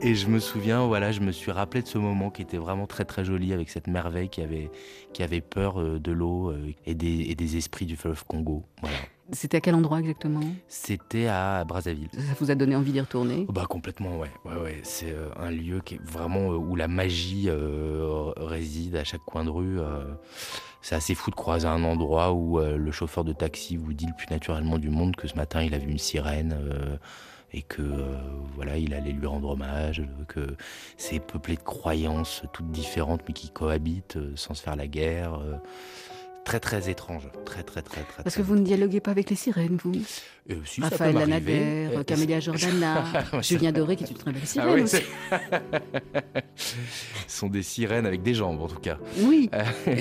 Et 0.01 0.15
je 0.15 0.27
me 0.27 0.39
souviens, 0.39 0.85
voilà, 0.85 1.11
je 1.11 1.21
me 1.21 1.31
suis 1.31 1.51
rappelé 1.51 1.81
de 1.81 1.87
ce 1.87 1.97
moment 1.97 2.29
qui 2.29 2.41
était 2.41 2.57
vraiment 2.57 2.87
très 2.87 3.05
très 3.05 3.23
joli 3.23 3.53
avec 3.53 3.69
cette 3.69 3.87
merveille 3.87 4.27
qui 4.27 4.41
avait, 4.41 4.69
qui 5.13 5.23
avait 5.23 5.41
peur 5.41 5.99
de 5.99 6.11
l'eau 6.11 6.53
et 6.85 6.93
des, 6.93 7.27
et 7.29 7.35
des 7.35 7.57
esprits 7.57 7.85
du 7.85 7.95
fleuve 7.95 8.25
Congo. 8.25 8.65
C'était 9.31 9.57
à 9.57 9.61
quel 9.61 9.75
endroit 9.75 9.99
exactement? 9.99 10.41
C'était 10.67 11.27
à 11.27 11.63
Brazzaville. 11.63 12.09
Ça 12.11 12.33
vous 12.39 12.51
a 12.51 12.55
donné 12.55 12.75
envie 12.75 12.91
d'y 12.91 12.99
retourner? 12.99 13.45
Bah 13.49 13.65
complètement, 13.69 14.17
ouais. 14.17 14.29
ouais, 14.43 14.55
ouais. 14.61 14.81
C'est 14.83 15.11
euh, 15.11 15.29
un 15.37 15.49
lieu 15.49 15.79
qui 15.79 15.95
est 15.95 16.01
vraiment 16.03 16.51
euh, 16.51 16.57
où 16.57 16.75
la 16.75 16.89
magie 16.89 17.45
euh, 17.47 18.33
réside 18.35 18.97
à 18.97 19.05
chaque 19.05 19.23
coin 19.25 19.45
de 19.45 19.49
rue. 19.49 19.79
c'est 20.81 20.95
assez 20.95 21.15
fou 21.15 21.31
de 21.31 21.35
croiser 21.35 21.67
un 21.67 21.83
endroit 21.83 22.33
où 22.33 22.59
le 22.59 22.91
chauffeur 22.91 23.23
de 23.23 23.31
taxi 23.31 23.77
vous 23.77 23.93
dit 23.93 24.05
le 24.05 24.13
plus 24.15 24.27
naturellement 24.29 24.77
du 24.77 24.89
monde 24.89 25.15
que 25.15 25.27
ce 25.27 25.35
matin 25.35 25.63
il 25.63 25.73
a 25.73 25.77
vu 25.77 25.89
une 25.89 25.97
sirène 25.97 26.57
et 27.53 27.61
que 27.61 27.81
voilà, 28.55 28.77
il 28.77 28.93
allait 28.93 29.11
lui 29.11 29.25
rendre 29.25 29.49
hommage, 29.49 30.03
que 30.27 30.55
c'est 30.97 31.19
peuplé 31.19 31.55
de 31.55 31.61
croyances 31.61 32.43
toutes 32.51 32.71
différentes 32.71 33.21
mais 33.27 33.33
qui 33.33 33.49
cohabitent 33.49 34.17
sans 34.35 34.53
se 34.53 34.61
faire 34.61 34.75
la 34.75 34.87
guerre 34.87 35.39
très 36.43 36.59
très 36.59 36.89
étrange, 36.89 37.29
très 37.45 37.63
très 37.63 37.81
très 37.81 38.01
très. 38.01 38.23
Parce 38.23 38.35
que 38.35 38.41
vous 38.41 38.55
ne 38.55 38.61
dialoguez 38.61 38.99
pas 38.99 39.11
avec 39.11 39.29
les 39.29 39.35
sirènes, 39.35 39.77
vous 39.83 39.93
euh, 40.51 40.55
si, 40.65 40.81
Raphaël 40.81 41.15
Lanader, 41.15 41.89
euh, 41.95 42.03
Camélia 42.03 42.39
Jordana, 42.41 43.03
Julien 43.41 43.71
Doré 43.71 43.95
qui 43.95 44.03
est 44.03 44.11
une 44.11 44.17
très 44.17 44.31
belle 44.31 44.41
ah 44.43 44.47
sirène 44.47 44.83
aussi. 44.83 44.97
Ce 46.55 47.39
sont 47.39 47.47
des 47.47 47.63
sirènes 47.63 48.05
avec 48.05 48.23
des 48.23 48.33
jambes 48.33 48.61
en 48.61 48.67
tout 48.67 48.79
cas. 48.79 48.97
Oui. 49.19 49.49
Euh, 49.53 49.63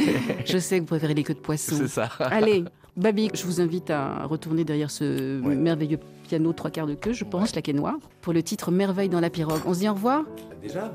je 0.45 0.59
sais 0.59 0.77
que 0.77 0.81
vous 0.81 0.87
préférez 0.87 1.15
les 1.15 1.23
queues 1.23 1.35
de 1.35 1.39
poisson. 1.39 1.77
C'est 1.79 1.89
ça. 1.89 2.11
Allez, 2.19 2.65
Babi, 2.97 3.31
je 3.35 3.45
vous 3.45 3.61
invite 3.61 3.91
à 3.91 4.27
retourner 4.27 4.65
derrière 4.65 4.91
ce 4.91 5.41
merveilleux 5.41 5.99
piano 6.29 6.53
trois 6.53 6.71
quarts 6.71 6.87
de 6.87 6.95
queue, 6.95 7.13
je 7.13 7.25
pense, 7.25 7.55
la 7.55 7.63
quai 7.63 7.75
pour 8.21 8.33
le 8.33 8.43
titre 8.43 8.71
Merveille 8.71 9.09
dans 9.09 9.21
la 9.21 9.31
pirogue. 9.31 9.63
On 9.67 9.75
se 9.75 9.81
dit 9.81 9.89
au 9.89 9.95
revoir 9.95 10.25
Déjà 10.61 10.93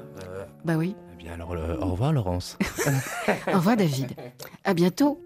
Bah 0.66 0.76
oui. 0.78 0.96
Eh 1.14 1.18
bien 1.18 1.34
alors, 1.34 1.56
au 1.82 1.92
revoir 1.92 2.12
Laurence. 2.12 2.58
au 3.48 3.58
revoir 3.58 3.78
David. 3.78 4.12
À 4.64 4.74
bientôt. 4.74 5.22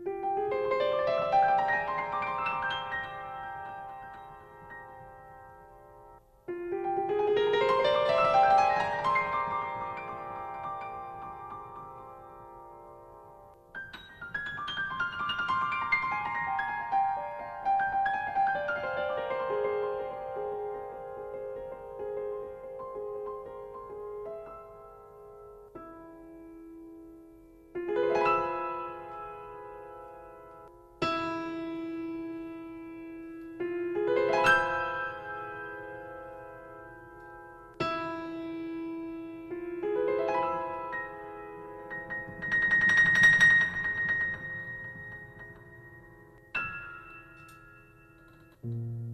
Música 48.64 49.11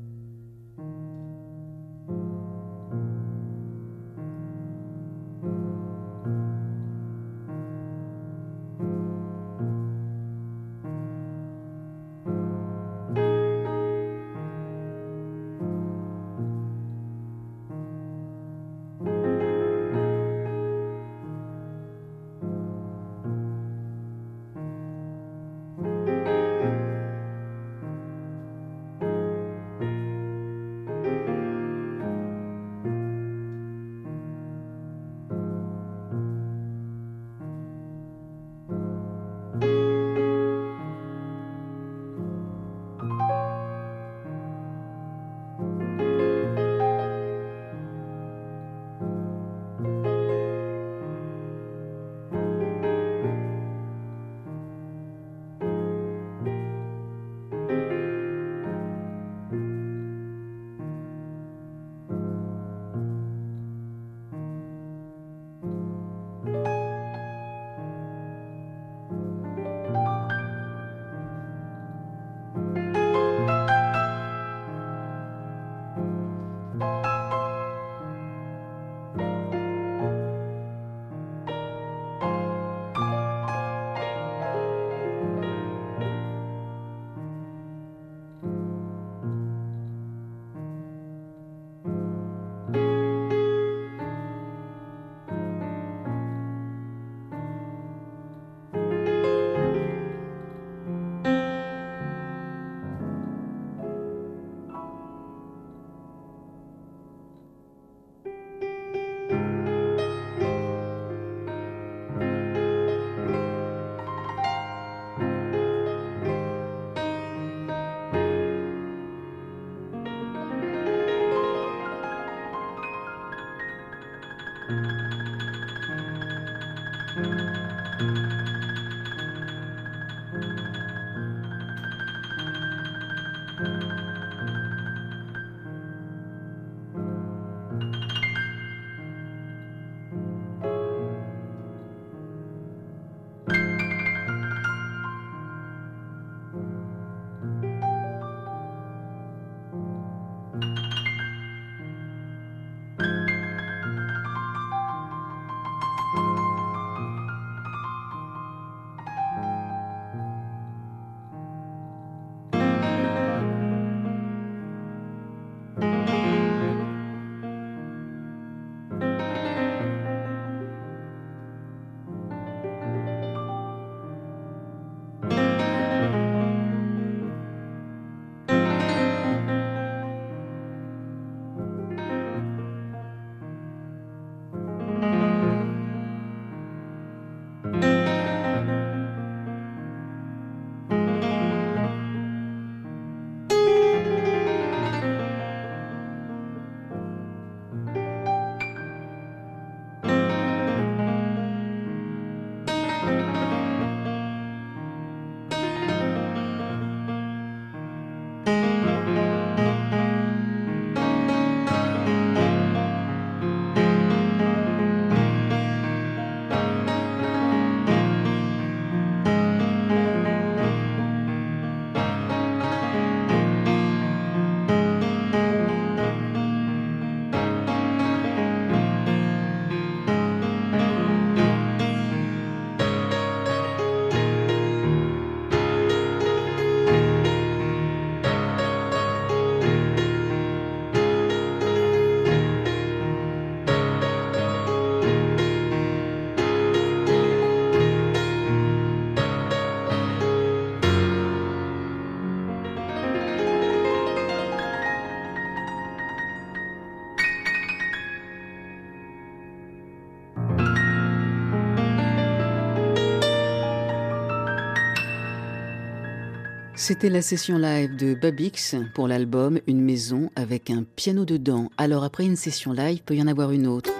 C'était 266.88 267.10
la 267.10 267.22
session 267.22 267.58
live 267.58 267.98
de 267.98 268.14
Babix 268.14 268.74
pour 268.96 269.10
l'album 269.10 269.60
Une 269.68 269.82
maison 269.82 270.32
avec 270.38 270.70
un 270.70 270.84
piano 270.84 271.26
dedans. 271.26 271.70
Alors 271.78 272.06
après 272.06 272.24
une 272.24 272.38
session 272.38 272.72
live, 272.72 273.04
peut 273.04 273.14
y 273.14 273.22
en 273.22 273.28
avoir 273.28 273.52
une 273.52 273.68
autre. 273.68 273.92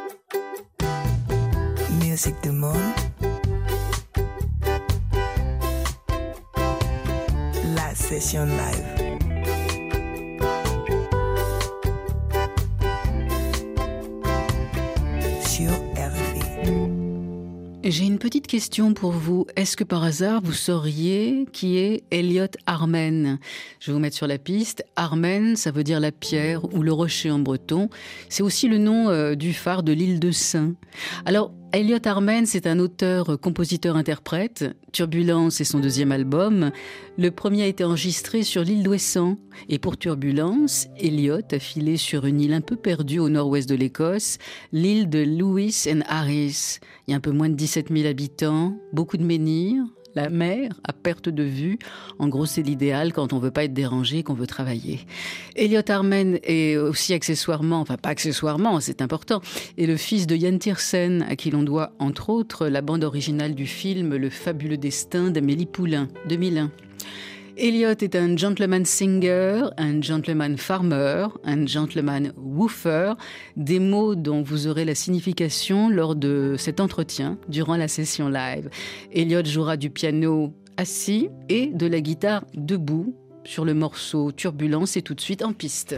Musique 2.02 2.42
du 2.42 2.52
monde. 2.52 2.78
La 7.76 7.94
session 7.94 8.46
live. 8.46 8.97
J'ai 17.90 18.04
une 18.04 18.20
petite 18.20 18.48
question 18.48 18.94
pour 18.94 19.12
vous. 19.12 19.48
Est-ce 19.56 19.78
que 19.78 19.86
par 19.86 20.04
hasard 20.04 20.42
vous 20.44 20.52
sauriez 20.52 21.46
qui 21.54 21.78
est 21.78 22.04
Elliot 22.12 22.48
Armen? 22.66 23.40
Je 23.80 23.88
vais 23.88 23.94
vous 23.94 24.00
mettre 24.00 24.18
sur 24.18 24.28
la 24.28 24.38
piste. 24.38 24.84
Armen, 24.98 25.56
ça 25.56 25.72
veut 25.72 25.86
dire 25.86 26.02
la 26.02 26.12
pierre 26.12 26.66
ou 26.74 26.84
le 26.84 26.92
rocher 26.92 27.32
en 27.32 27.40
breton. 27.40 27.90
C'est 28.28 28.44
aussi 28.44 28.68
le 28.68 28.78
nom 28.78 29.08
euh, 29.08 29.36
du 29.36 29.54
phare 29.54 29.84
de 29.84 29.94
l'île 29.94 30.20
de 30.20 30.32
Saint. 30.32 30.74
Elliot 31.74 32.00
Armen, 32.06 32.46
c'est 32.46 32.66
un 32.66 32.80
auteur, 32.80 33.38
compositeur, 33.42 33.98
interprète. 33.98 34.66
Turbulence 34.94 35.60
est 35.60 35.66
son 35.66 35.80
deuxième 35.80 36.14
album. 36.14 36.72
Le 37.18 37.30
premier 37.30 37.64
a 37.64 37.68
été 37.68 37.84
enregistré 37.84 38.44
sur 38.44 38.64
l'île 38.64 38.84
d'Ouessant. 38.84 39.38
Et 39.68 39.78
pour 39.78 39.98
Turbulence, 39.98 40.88
Elliot 40.98 41.42
a 41.52 41.60
filé 41.60 41.98
sur 41.98 42.26
une 42.26 42.40
île 42.40 42.54
un 42.54 42.62
peu 42.62 42.78
perdue 42.78 43.20
au 43.20 43.28
nord-ouest 43.28 43.68
de 43.68 43.76
l'Écosse, 43.76 44.38
l'île 44.72 45.10
de 45.10 45.20
Lewis 45.20 45.88
and 45.92 46.02
Harris. 46.08 46.80
Il 47.06 47.12
y 47.12 47.14
a 47.14 47.18
un 47.18 47.22
peu 47.22 47.32
moins 47.32 47.50
de 47.50 47.56
17 47.56 47.90
000 47.92 48.08
habitants, 48.08 48.78
beaucoup 48.94 49.18
de 49.18 49.26
menhirs, 49.26 49.84
la 50.18 50.30
mer 50.30 50.72
à 50.84 50.94
perte 50.94 51.30
de 51.30 51.44
vue. 51.44 51.78
En 52.18 52.28
gros, 52.28 52.48
c'est 52.48 52.64
l'idéal 52.64 53.14
quand 53.14 53.34
on 53.34 53.40
veut 53.40 53.52
pas 53.52 53.64
être 53.66 53.74
dérangé, 53.74 54.24
qu'on 54.24 54.34
veut 54.34 54.48
travailler. 54.48 55.00
Elliot 55.56 55.82
Armen 55.90 56.40
est 56.44 56.76
aussi 56.76 57.14
accessoirement, 57.14 57.80
enfin 57.80 57.98
pas 57.98 58.10
accessoirement, 58.10 58.80
c'est 58.80 59.02
important, 59.02 59.42
est 59.78 59.86
le 59.86 59.96
fils 59.96 60.26
de 60.26 60.36
Yann 60.36 60.58
Tiersen, 60.58 61.24
à 61.30 61.36
qui 61.36 61.52
l'on 61.52 61.64
doit 61.64 61.92
entre 62.00 62.30
autres 62.32 62.68
la 62.68 62.82
bande 62.82 63.04
originale 63.04 63.54
du 63.54 63.68
film 63.68 64.16
Le 64.16 64.30
fabuleux 64.32 64.78
destin 64.78 65.30
d'Amélie 65.30 65.68
Poulain, 65.68 66.08
2001. 66.28 66.72
Elliot 67.60 67.90
est 67.90 68.16
un 68.16 68.38
gentleman 68.38 68.86
singer, 68.86 69.64
un 69.78 70.00
gentleman 70.00 70.58
farmer, 70.58 71.28
un 71.44 71.66
gentleman 71.66 72.32
woofer, 72.38 73.14
des 73.56 73.80
mots 73.80 74.14
dont 74.14 74.44
vous 74.44 74.68
aurez 74.68 74.86
la 74.86 74.94
signification 74.94 75.90
lors 75.90 76.16
de 76.16 76.54
cet 76.60 76.80
entretien 76.80 77.40
durant 77.50 77.76
la 77.76 77.88
session 77.88 78.30
live. 78.30 78.70
Elliot 79.12 79.44
jouera 79.44 79.76
du 79.76 79.90
piano 79.90 80.54
assis 80.78 81.30
et 81.50 81.68
de 81.68 81.88
la 81.88 82.00
guitare 82.00 82.46
debout 82.54 83.16
sur 83.44 83.66
le 83.66 83.74
morceau 83.74 84.32
Turbulence 84.32 84.96
et 84.96 85.02
tout 85.02 85.16
de 85.16 85.22
suite 85.22 85.42
en 85.42 85.54
piste. 85.54 85.96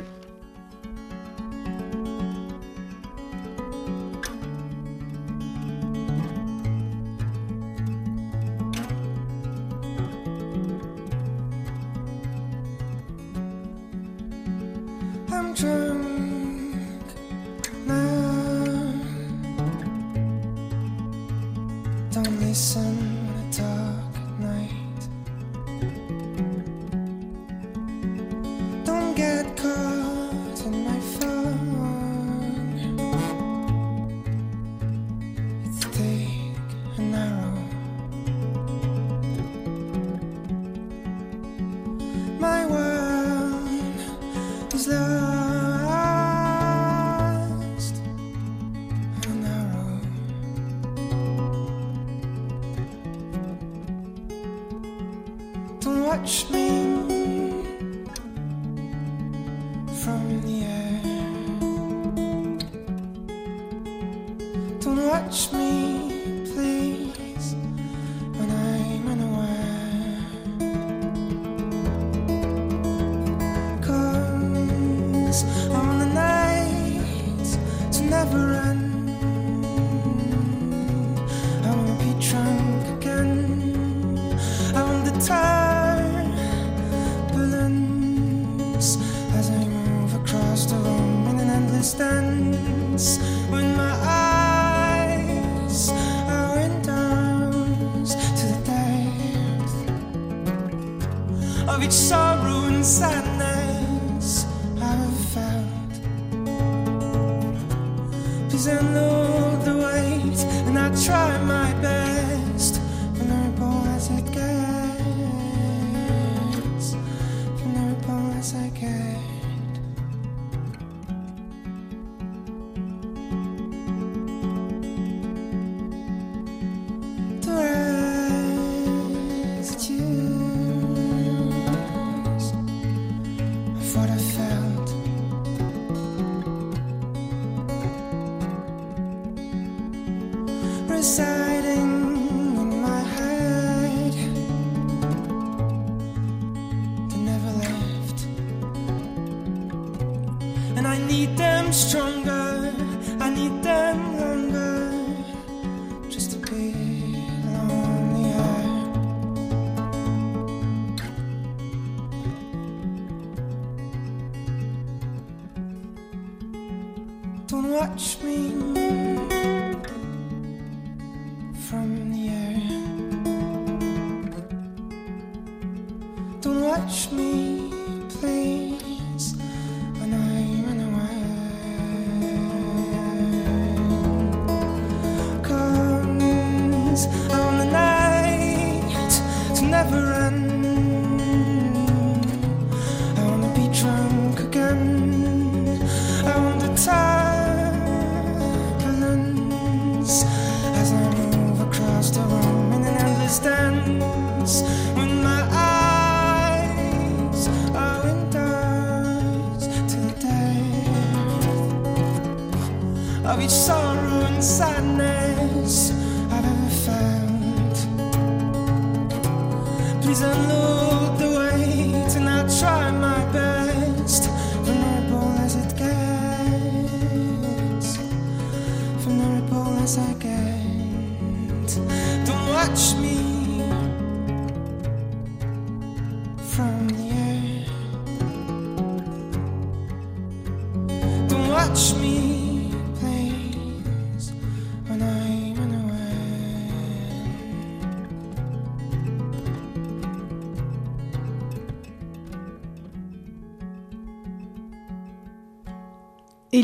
sorrow 101.92 102.66
and 102.66 102.86
sadness. 102.86 103.39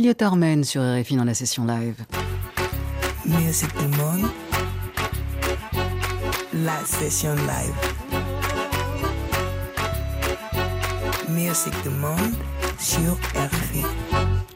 Elliot 0.06 0.22
Armen 0.22 0.64
sur 0.64 0.84
RFI 0.84 1.16
dans 1.16 1.24
la 1.24 1.34
session 1.34 1.66
live. 1.66 1.96
Music 3.26 3.70
du 3.80 3.88
monde. 3.98 4.30
La 6.54 6.78
session 6.86 7.34
live. 7.34 7.74
Music 11.28 11.74
du 11.82 11.90
monde 11.90 12.36
sur 12.78 13.16
RFI. 13.34 13.82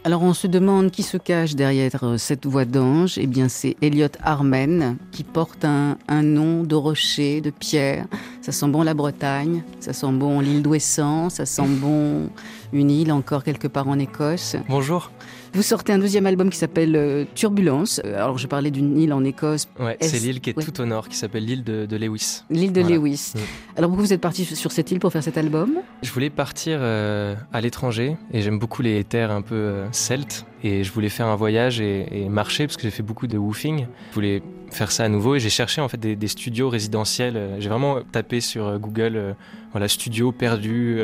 Alors 0.04 0.22
on 0.22 0.34
se 0.34 0.46
demande 0.46 0.92
qui 0.92 1.02
se 1.02 1.18
cache 1.18 1.56
derrière 1.56 2.04
euh, 2.04 2.18
cette 2.18 2.46
voix 2.46 2.66
d'ange. 2.66 3.18
Eh 3.18 3.26
bien 3.26 3.50
c'est 3.50 3.76
Elliot 3.82 4.08
Armen 4.22 4.98
qui 5.12 5.24
porte 5.24 5.66
un, 5.66 5.98
un 6.08 6.22
nom 6.22 6.62
de 6.62 6.76
rocher, 6.76 7.42
de 7.42 7.50
pierre. 7.50 8.06
Ça 8.42 8.52
sent 8.52 8.68
bon 8.68 8.84
la 8.84 8.94
Bretagne, 8.94 9.64
ça 9.80 9.94
sent 9.94 10.12
bon 10.12 10.42
l'île 10.42 10.62
d'Ouessant, 10.62 11.30
ça 11.30 11.48
sent 11.48 11.68
bon 11.68 12.30
une 12.72 12.92
île 12.92 13.12
encore 13.12 13.44
quelque 13.44 13.68
part 13.68 13.88
en 13.88 13.98
Écosse. 13.98 14.56
Bonjour. 14.70 15.12
Vous 15.54 15.64
sortez 15.64 15.92
un 15.94 15.98
deuxième 16.00 16.26
album 16.26 16.50
qui 16.50 16.58
s'appelle 16.58 16.96
euh, 16.96 17.26
Turbulence. 17.36 18.00
Euh, 18.06 18.16
Alors 18.24 18.38
je 18.38 18.48
parlais 18.48 18.72
d'une 18.72 18.98
île 19.00 19.14
en 19.14 19.24
Écosse, 19.24 19.68
Ouais, 19.80 19.98
c'est 20.00 20.20
l'île 20.20 20.42
qui 20.42 20.52
est 20.52 20.58
ouais. 20.58 20.64
tout 20.64 20.80
au 20.80 20.86
nord, 20.86 21.10
qui 21.10 21.16
s'appelle 21.18 21.46
l'île 21.46 21.64
de, 21.64 21.86
de 21.86 21.96
Lewis. 21.98 22.44
l'île 22.50 22.72
de 22.72 22.82
Voilà. 22.82 22.96
Lewis. 22.98 23.34
Mm. 23.36 23.40
Alors 23.78 23.90
pourquoi 23.90 24.06
vous 24.06 24.14
êtes 24.14 24.22
parti 24.22 24.46
sur 24.46 24.72
cette 24.72 24.92
île 24.92 25.00
pour 25.00 25.12
faire 25.12 25.24
cet 25.24 25.38
album? 25.38 25.80
Je 26.04 26.12
voulais 26.12 26.30
partir 26.30 26.78
euh, 26.82 27.36
à 27.52 27.62
l'étranger 27.62 28.16
et 28.32 28.42
j'aime 28.42 28.60
beaucoup 28.60 28.82
les 28.82 29.04
terres 29.04 29.32
un 29.32 29.42
peu 29.42 29.56
euh, 29.56 29.86
celtes 29.92 30.46
et 30.64 30.84
je 30.84 30.92
voulais 30.92 31.10
faire 31.10 31.26
un 31.28 31.36
voyage 31.36 31.82
et, 31.82 32.06
et 32.24 32.30
marcher 32.30 32.68
parce 32.68 32.78
que 32.78 32.84
j'ai 32.84 32.92
fait 32.92 33.04
beaucoup 33.04 33.28
de 33.28 33.38
woofing. 33.38 33.88
Je 34.12 34.16
voulais 34.16 34.44
faire 34.72 34.92
ça 34.92 35.04
à 35.06 35.10
nouveau 35.10 35.36
et 35.36 35.40
j'ai 35.40 35.50
cherché 35.50 35.82
en 35.82 35.88
fait 35.88 35.98
des, 36.00 36.16
des 36.16 36.28
studios 36.28 36.70
résidentiels. 36.70 37.56
J'ai 37.60 37.70
vraiment 37.70 38.00
tapé 38.12 38.40
sur 38.40 38.78
Google 38.80 39.36
voilà 39.72 39.88
studio 39.88 40.32
perdu 40.32 41.00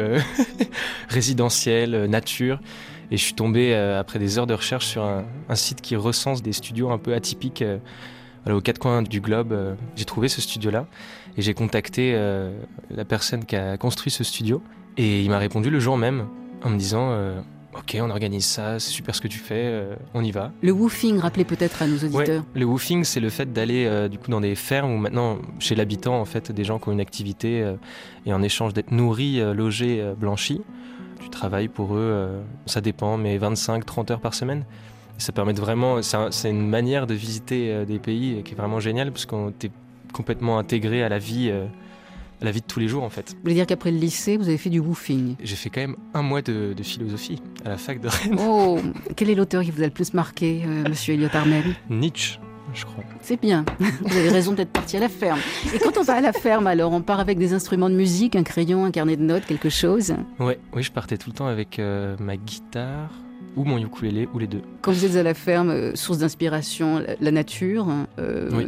résidentiel 1.09 2.05
nature 2.05 2.59
et 3.11 3.17
je 3.17 3.23
suis 3.23 3.33
tombé 3.33 3.73
euh, 3.73 3.99
après 3.99 4.19
des 4.19 4.37
heures 4.39 4.47
de 4.47 4.53
recherche 4.53 4.85
sur 4.87 5.03
un, 5.03 5.25
un 5.49 5.55
site 5.55 5.81
qui 5.81 5.95
recense 5.95 6.41
des 6.41 6.53
studios 6.53 6.89
un 6.91 6.97
peu 6.97 7.13
atypiques 7.13 7.61
euh, 7.61 7.77
aux 8.49 8.61
quatre 8.61 8.79
coins 8.79 9.01
du 9.01 9.21
globe. 9.21 9.51
euh, 9.53 9.73
j'ai 9.95 10.05
trouvé 10.05 10.27
ce 10.27 10.41
studio 10.41 10.71
là 10.71 10.87
et 11.37 11.41
j'ai 11.41 11.53
contacté 11.53 12.13
la 12.89 13.03
personne 13.05 13.43
qui 13.45 13.55
a 13.57 13.75
construit 13.77 14.11
ce 14.11 14.23
studio 14.23 14.61
et 14.97 15.21
il 15.21 15.29
m'a 15.29 15.37
répondu 15.37 15.69
le 15.69 15.79
jour 15.79 15.97
même 15.97 16.27
en 16.63 16.69
me 16.69 16.77
disant 16.77 17.09
euh, 17.11 17.41
Ok, 17.77 17.97
on 17.99 18.09
organise 18.09 18.45
ça, 18.45 18.79
c'est 18.79 18.89
super 18.91 19.13
ce 19.13 19.19
que 19.19 19.27
tu 19.27 19.37
fais, 19.37 19.65
euh, 19.65 19.95
on 20.13 20.23
y 20.23 20.31
va. 20.31 20.53
Le 20.61 20.71
woofing, 20.71 21.19
rappelez 21.19 21.43
peut-être 21.43 21.81
à 21.81 21.87
nos 21.87 21.97
Ouais, 22.05 22.05
auditeurs. 22.19 22.45
le 22.53 22.63
woofing, 22.63 23.03
c'est 23.03 23.19
le 23.19 23.29
fait 23.29 23.51
d'aller 23.51 23.83
euh, 23.85 24.07
du 24.07 24.17
coup 24.17 24.31
dans 24.31 24.39
des 24.39 24.55
fermes 24.55 24.93
où 24.93 24.97
maintenant, 24.97 25.39
chez 25.59 25.75
l'habitant, 25.75 26.17
en 26.21 26.23
fait, 26.23 26.53
des 26.53 26.63
gens 26.63 26.79
qui 26.79 26.87
ont 26.87 26.93
une 26.93 27.01
activité 27.01 27.69
et 28.25 28.31
en 28.31 28.41
échange 28.41 28.73
d'être 28.73 28.91
nourris, 28.91 29.41
logés, 29.53 30.13
blanchis, 30.17 30.61
tu 31.25 31.29
travailles 31.31 31.67
pour 31.67 31.95
eux, 31.95 31.99
euh, 31.99 32.41
ça 32.67 32.79
dépend, 32.81 33.17
mais 33.17 33.37
25-30 33.37 34.11
heures 34.11 34.19
par 34.21 34.33
semaine. 34.33 34.63
Ça 35.17 35.31
permet 35.31 35.53
de 35.53 35.59
vraiment, 35.61 36.01
c'est 36.01 36.17
un- 36.17 36.31
c'est 36.31 36.49
une 36.49 36.67
manière 36.69 37.07
de 37.07 37.13
visiter 37.13 37.71
euh, 37.71 37.85
des 37.85 37.99
pays 37.99 38.41
qui 38.43 38.53
est 38.53 38.57
vraiment 38.57 38.79
géniale 38.79 39.11
parce 39.11 39.25
qu'on 39.25 39.51
t'es 39.51 39.71
complètement 40.13 40.59
intégré 40.59 41.03
à 41.03 41.09
la 41.09 41.19
vie, 41.19 41.49
euh, 41.49 41.65
à 42.41 42.45
la 42.45 42.51
vie 42.51 42.61
de 42.61 42.65
tous 42.65 42.79
les 42.79 42.87
jours 42.87 43.03
en 43.03 43.09
fait. 43.09 43.31
Vous 43.31 43.41
voulez 43.43 43.55
dire 43.55 43.65
qu'après 43.65 43.91
le 43.91 43.97
lycée, 43.97 44.37
vous 44.37 44.47
avez 44.49 44.57
fait 44.57 44.69
du 44.69 44.79
woofing? 44.79 45.35
J'ai 45.41 45.55
fait 45.55 45.69
quand 45.69 45.81
même 45.81 45.95
un 46.13 46.21
mois 46.21 46.41
de, 46.41 46.73
de 46.75 46.83
philosophie 46.83 47.41
à 47.65 47.69
la 47.69 47.77
fac 47.77 47.99
de 48.01 48.07
Rennes. 48.09 48.37
Oh, 48.39 48.79
quel 49.15 49.29
est 49.29 49.35
l'auteur 49.35 49.63
qui 49.63 49.71
vous 49.71 49.81
a 49.81 49.85
le 49.85 49.91
plus 49.91 50.13
marqué, 50.13 50.61
euh, 50.65 50.83
monsieur 50.89 51.13
Elliot 51.15 51.29
Armen 51.33 51.63
Nietzsche, 51.89 52.39
je 52.75 52.85
crois. 52.85 53.03
C'est 53.21 53.39
bien. 53.41 53.65
Vous 53.79 54.17
avez 54.17 54.29
raison 54.29 54.53
d'être 54.53 54.71
parti 54.71 54.97
à 54.97 54.99
la 54.99 55.09
ferme. 55.09 55.39
Et 55.73 55.79
quand 55.79 55.97
on 55.97 56.03
va 56.03 56.13
à 56.15 56.21
la 56.21 56.33
ferme, 56.33 56.67
alors, 56.67 56.91
on 56.91 57.01
part 57.01 57.19
avec 57.19 57.37
des 57.39 57.53
instruments 57.53 57.89
de 57.89 57.95
musique, 57.95 58.35
un 58.35 58.43
crayon, 58.43 58.85
un 58.85 58.91
carnet 58.91 59.15
de 59.17 59.23
notes, 59.23 59.45
quelque 59.45 59.69
chose. 59.69 60.13
Ouais, 60.39 60.59
oui, 60.73 60.83
je 60.83 60.91
partais 60.91 61.17
tout 61.17 61.29
le 61.31 61.35
temps 61.35 61.47
avec 61.47 61.79
euh, 61.79 62.15
ma 62.19 62.37
guitare 62.37 63.09
ou 63.55 63.63
mon 63.63 63.77
ukulélé 63.77 64.27
ou 64.33 64.39
les 64.39 64.47
deux. 64.47 64.61
Quand 64.81 64.91
vous 64.91 65.05
êtes 65.05 65.15
à 65.15 65.23
la 65.23 65.33
ferme, 65.33 65.69
euh, 65.69 65.95
source 65.95 66.19
d'inspiration, 66.19 66.99
la, 66.99 67.15
la 67.19 67.31
nature. 67.31 67.87
euh, 68.19 68.49
Oui. 68.53 68.67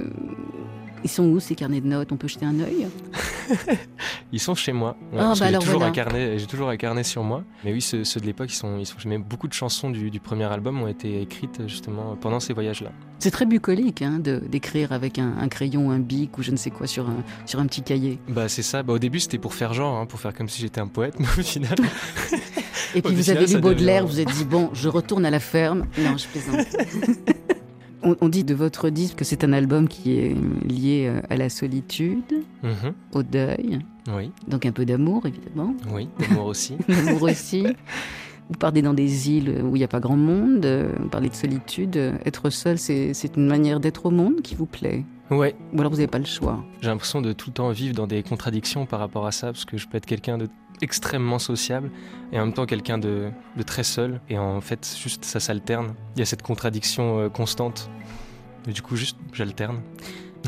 Ils 1.03 1.09
sont 1.09 1.23
où 1.23 1.39
ces 1.39 1.55
carnets 1.55 1.79
de 1.81 1.87
notes? 1.87 2.11
On 2.11 2.17
peut 2.17 2.27
jeter 2.27 2.45
un 2.45 2.59
œil? 2.59 2.87
Ils 4.33 4.39
sont 4.39 4.55
chez 4.55 4.73
moi. 4.73 4.97
Ouais, 5.13 5.19
Ah, 5.21 5.33
bah 5.39 5.47
j'ai 5.51 5.57
toujours 5.59 5.75
voilà. 5.75 5.85
un 5.87 5.91
carnet, 5.91 6.37
j'ai 6.37 6.47
toujours 6.47 6.67
un 6.69 6.75
carnet 6.75 7.03
sur 7.03 7.23
moi. 7.23 7.43
Mais 7.63 7.71
oui, 7.71 7.81
ceux, 7.81 8.03
ceux 8.03 8.19
de 8.19 8.25
l'époque, 8.25 8.51
ils 8.51 8.55
sont, 8.55 8.77
ils 8.77 8.85
sont. 8.85 8.97
beaucoup 9.19 9.47
de 9.47 9.53
chansons 9.53 9.89
du, 9.89 10.11
du 10.11 10.19
premier 10.19 10.43
album 10.45 10.81
ont 10.81 10.87
été 10.87 11.21
écrites 11.21 11.61
justement 11.67 12.15
pendant 12.19 12.39
ces 12.41 12.51
voyages-là. 12.53 12.91
C'est 13.19 13.31
très 13.31 13.45
bucolique 13.45 14.01
hein, 14.01 14.19
d'écrire 14.19 14.91
avec 14.91 15.17
un, 15.17 15.33
un 15.39 15.47
crayon, 15.47 15.91
un 15.91 15.99
bic 15.99 16.37
ou 16.37 16.43
je 16.43 16.51
ne 16.51 16.57
sais 16.57 16.71
quoi 16.71 16.87
sur 16.87 17.07
un, 17.07 17.23
sur 17.45 17.59
un 17.59 17.67
petit 17.67 17.83
cahier. 17.83 18.19
Bah 18.27 18.49
c'est 18.49 18.63
ça. 18.63 18.83
Bah, 18.83 18.93
au 18.93 18.99
début, 18.99 19.19
c'était 19.21 19.37
pour 19.37 19.53
faire 19.53 19.73
genre, 19.73 19.95
hein, 19.97 20.05
pour 20.07 20.19
faire 20.19 20.33
comme 20.33 20.49
si 20.49 20.61
j'étais 20.61 20.81
un 20.81 20.87
poète, 20.87 21.15
mais 21.19 21.25
au 21.25 21.41
final, 21.43 21.75
Et 22.95 23.01
puis 23.01 23.13
Au 23.13 23.15
vous 23.15 23.23
final, 23.23 23.37
avez 23.43 23.53
lu 23.53 23.59
Baudelaire, 23.61 24.03
devient- 24.03 24.13
vous 24.13 24.19
êtes 24.19 24.35
dit, 24.35 24.45
bon, 24.45 24.71
je 24.73 24.89
retourne 24.89 25.25
à 25.25 25.29
la 25.29 25.39
ferme. 25.39 25.85
Non, 25.97 26.17
je 26.17 26.27
plaisante. 26.27 26.67
On, 28.03 28.15
on 28.21 28.29
dit 28.29 28.43
de 28.43 28.53
votre 28.53 28.89
disque 28.89 29.17
que 29.17 29.25
c'est 29.25 29.43
un 29.43 29.53
album 29.53 29.87
qui 29.87 30.17
est 30.17 30.35
lié 30.67 31.07
euh, 31.07 31.21
à 31.29 31.35
la 31.37 31.49
solitude, 31.49 32.23
Mhm. 32.63 32.93
au 33.13 33.23
deuil, 33.23 33.79
oui, 34.15 34.31
donc 34.47 34.65
un 34.65 34.71
peu 34.71 34.85
d'amour 34.85 35.25
évidemment, 35.25 35.73
oui, 35.93 36.07
d'amour 36.19 36.45
aussi. 36.47 36.75
l'amour 36.87 37.23
aussi. 37.23 37.65
Vous 38.49 38.57
partez 38.57 38.81
dans 38.81 38.93
des 38.93 39.29
îles 39.29 39.61
où 39.61 39.75
il 39.75 39.79
n'y 39.79 39.83
a 39.83 39.89
pas 39.89 39.99
grand 39.99 40.15
monde, 40.15 40.65
euh, 40.65 40.93
vous 41.01 41.09
parlez 41.09 41.27
de 41.27 41.33
solitude. 41.35 41.97
Être 42.25 42.49
seul, 42.49 42.77
c'est 42.77 43.13
c'est 43.13 43.35
une 43.35 43.45
manière 43.45 43.81
d'être 43.81 44.05
au 44.05 44.09
monde 44.09 44.41
qui 44.41 44.55
vous 44.55 44.65
plaît. 44.65 45.03
Ouais, 45.29 45.53
Ou 45.73 45.79
alors 45.81 45.91
vous 45.91 45.97
n'avez 45.97 46.07
pas 46.07 46.17
le 46.19 46.23
choix. 46.23 46.63
J'ai 46.79 46.87
l'impression 46.87 47.21
de 47.21 47.33
tout 47.33 47.49
le 47.49 47.53
temps 47.55 47.69
vivre 47.71 47.93
dans 47.93 48.07
des 48.07 48.23
contradictions 48.23 48.85
par 48.85 49.01
rapport 49.01 49.27
à 49.27 49.33
ça, 49.33 49.47
parce 49.47 49.65
que 49.65 49.75
je 49.77 49.85
peux 49.89 49.97
être 49.97 50.05
quelqu'un 50.05 50.37
de 50.37 50.47
extrêmement 50.81 51.39
sociable 51.39 51.89
et 52.31 52.39
en 52.39 52.45
même 52.45 52.53
temps 52.53 52.65
quelqu'un 52.65 52.97
de, 52.97 53.29
de 53.55 53.63
très 53.63 53.83
seul. 53.83 54.19
Et 54.29 54.37
en 54.37 54.61
fait, 54.61 54.95
juste 55.01 55.25
ça 55.25 55.39
s'alterne. 55.39 55.93
Il 56.15 56.19
y 56.19 56.21
a 56.21 56.25
cette 56.25 56.41
contradiction 56.41 57.19
euh, 57.19 57.29
constante. 57.29 57.89
Et 58.67 58.71
du 58.71 58.81
coup, 58.81 58.95
juste 58.95 59.17
j'alterne. 59.33 59.81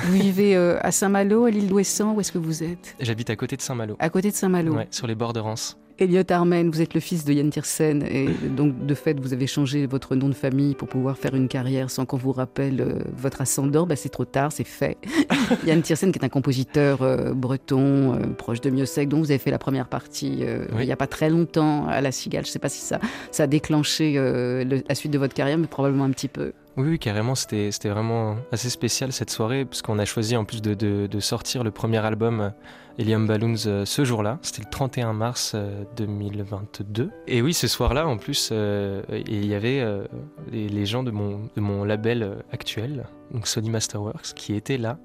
Vous 0.04 0.14
vivez 0.14 0.56
euh, 0.56 0.78
à 0.82 0.92
Saint-Malo, 0.92 1.46
à 1.46 1.52
l'île 1.52 1.68
d'Ouessant, 1.68 2.14
où 2.14 2.22
est-ce 2.22 2.32
que 2.32 2.38
vous 2.38 2.64
êtes? 2.64 2.96
J'habite 3.00 3.30
à 3.30 3.36
côté 3.36 3.58
de 3.58 3.62
Saint-Malo. 3.62 3.96
À 4.00 4.10
côté 4.10 4.30
de 4.30 4.36
Saint-Malo. 4.36 4.74
Ouais, 4.76 4.88
sur 4.92 5.08
les 5.08 5.16
bords 5.16 5.34
de 5.34 5.40
Rance. 5.40 5.78
Elliot 6.00 6.24
Armen, 6.30 6.70
vous 6.70 6.82
êtes 6.82 6.94
le 6.94 7.02
fils 7.02 7.26
de 7.26 7.34
Yann 7.34 7.50
Tiersen 7.50 8.04
et 8.04 8.28
donc 8.50 8.86
de 8.86 8.94
fait 8.94 9.20
vous 9.20 9.34
avez 9.34 9.48
changé 9.48 9.86
votre 9.86 10.16
nom 10.16 10.30
de 10.30 10.34
famille 10.34 10.74
pour 10.74 10.88
pouvoir 10.88 11.18
faire 11.18 11.36
une 11.36 11.50
carrière 11.50 11.90
sans 11.92 12.06
qu'on 12.06 12.16
vous 12.16 12.32
rappelle 12.32 12.80
euh, 12.80 13.00
votre 13.18 13.42
ascendant. 13.42 13.86
Bah, 13.86 13.98
c'est 13.98 14.08
trop 14.10 14.24
tard, 14.24 14.52
c'est 14.54 14.64
fait. 14.66 14.98
Yann 15.66 15.82
Tiersen 15.82 16.12
qui 16.14 16.20
est 16.20 16.24
un 16.26 16.30
compositeur 16.30 17.02
euh, 17.02 17.34
breton 17.34 18.14
euh, 18.14 18.28
proche 18.38 18.62
de 18.62 18.70
Miossec 18.70 19.10
dont 19.10 19.20
vous 19.20 19.32
avez 19.32 19.40
fait 19.40 19.52
la 19.52 19.58
première 19.60 19.88
partie 19.90 20.40
euh, 20.44 20.66
Oui. 20.74 20.84
il 20.84 20.86
n'y 20.86 20.92
a 20.94 20.98
pas 20.98 21.08
très 21.08 21.30
longtemps 21.30 21.86
à 21.88 22.00
la 22.00 22.12
Cigale. 22.14 22.46
Je 22.46 22.50
ne 22.50 22.54
sais 22.54 22.60
pas 22.60 22.70
si 22.70 22.80
ça, 22.82 23.00
ça 23.32 23.44
a 23.44 23.48
déclenché 23.48 24.14
le- 24.14 24.82
la 24.88 24.96
suite 24.96 25.12
de 25.12 25.18
votre 25.18 25.34
carrière 25.34 25.58
mais 25.58 25.68
probablement 25.68 26.06
un 26.06 26.12
petit 26.12 26.30
peu. 26.30 26.54
Oui, 26.78 26.90
oui, 26.92 27.00
carrément, 27.00 27.36
c'était 27.36 27.72
c'était 27.72 27.90
vraiment 27.90 28.38
assez 28.52 28.70
spécial 28.70 29.12
cette 29.12 29.30
soirée, 29.32 29.66
parce 29.66 29.82
qu'on 29.82 30.00
a 30.00 30.06
choisi 30.06 30.38
en 30.38 30.46
plus 30.46 30.62
de, 30.62 30.74
de- 30.74 31.08
de 31.08 31.20
sortir 31.20 31.64
le 31.64 31.72
premier 31.72 31.98
album 31.98 32.40
euh, 32.40 32.50
Helium 32.98 33.28
Balloons 33.28 33.56
euh, 33.66 33.84
ce 33.86 34.06
jour-là. 34.06 34.40
C'était 34.44 34.62
le 34.64 34.70
31 34.70 35.12
mars 35.14 35.54
euh, 35.56 35.84
2022. 35.98 37.10
Et 37.28 37.42
oui, 37.42 37.54
ce 37.54 37.68
soir-là, 37.68 38.08
en 38.08 38.18
plus, 38.18 38.50
euh, 38.54 39.02
il 39.28 39.46
y 39.46 39.54
avait 39.56 39.82
euh, 39.82 40.06
les, 40.52 40.70
les 40.70 40.86
gens 40.86 41.04
de 41.04 41.12
mon, 41.12 41.50
de 41.56 41.62
mon 41.62 41.84
label 41.84 42.24
euh, 42.24 42.36
actuel, 42.54 43.06
donc 43.34 43.48
Sony 43.48 43.70
Masterworks, 43.70 44.34
qui 44.36 44.54
étaient 44.54 44.78
là. 44.78 44.98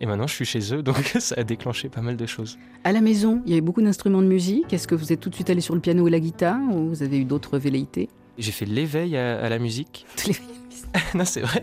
Et 0.00 0.06
maintenant, 0.06 0.26
je 0.26 0.34
suis 0.34 0.44
chez 0.44 0.74
eux, 0.74 0.82
donc 0.82 0.96
ça 1.18 1.34
a 1.38 1.42
déclenché 1.44 1.88
pas 1.88 2.02
mal 2.02 2.16
de 2.16 2.26
choses. 2.26 2.56
À 2.84 2.92
la 2.92 3.00
maison, 3.00 3.42
il 3.46 3.50
y 3.50 3.54
avait 3.54 3.62
beaucoup 3.62 3.82
d'instruments 3.82 4.22
de 4.22 4.28
musique. 4.28 4.72
Est-ce 4.72 4.86
que 4.86 4.94
vous 4.94 5.12
êtes 5.12 5.20
tout 5.20 5.30
de 5.30 5.34
suite 5.34 5.50
allé 5.50 5.60
sur 5.62 5.74
le 5.74 5.80
piano 5.80 6.04
ou 6.04 6.08
la 6.08 6.20
guitare 6.20 6.60
ou 6.72 6.88
vous 6.90 7.02
avez 7.02 7.18
eu 7.18 7.24
d'autres 7.24 7.58
velléités? 7.58 8.08
J'ai 8.38 8.52
fait 8.52 8.66
l'éveil 8.66 9.16
à, 9.16 9.40
à 9.42 9.48
la 9.48 9.58
musique. 9.58 10.04
non, 11.14 11.24
c'est 11.24 11.40
vrai. 11.40 11.62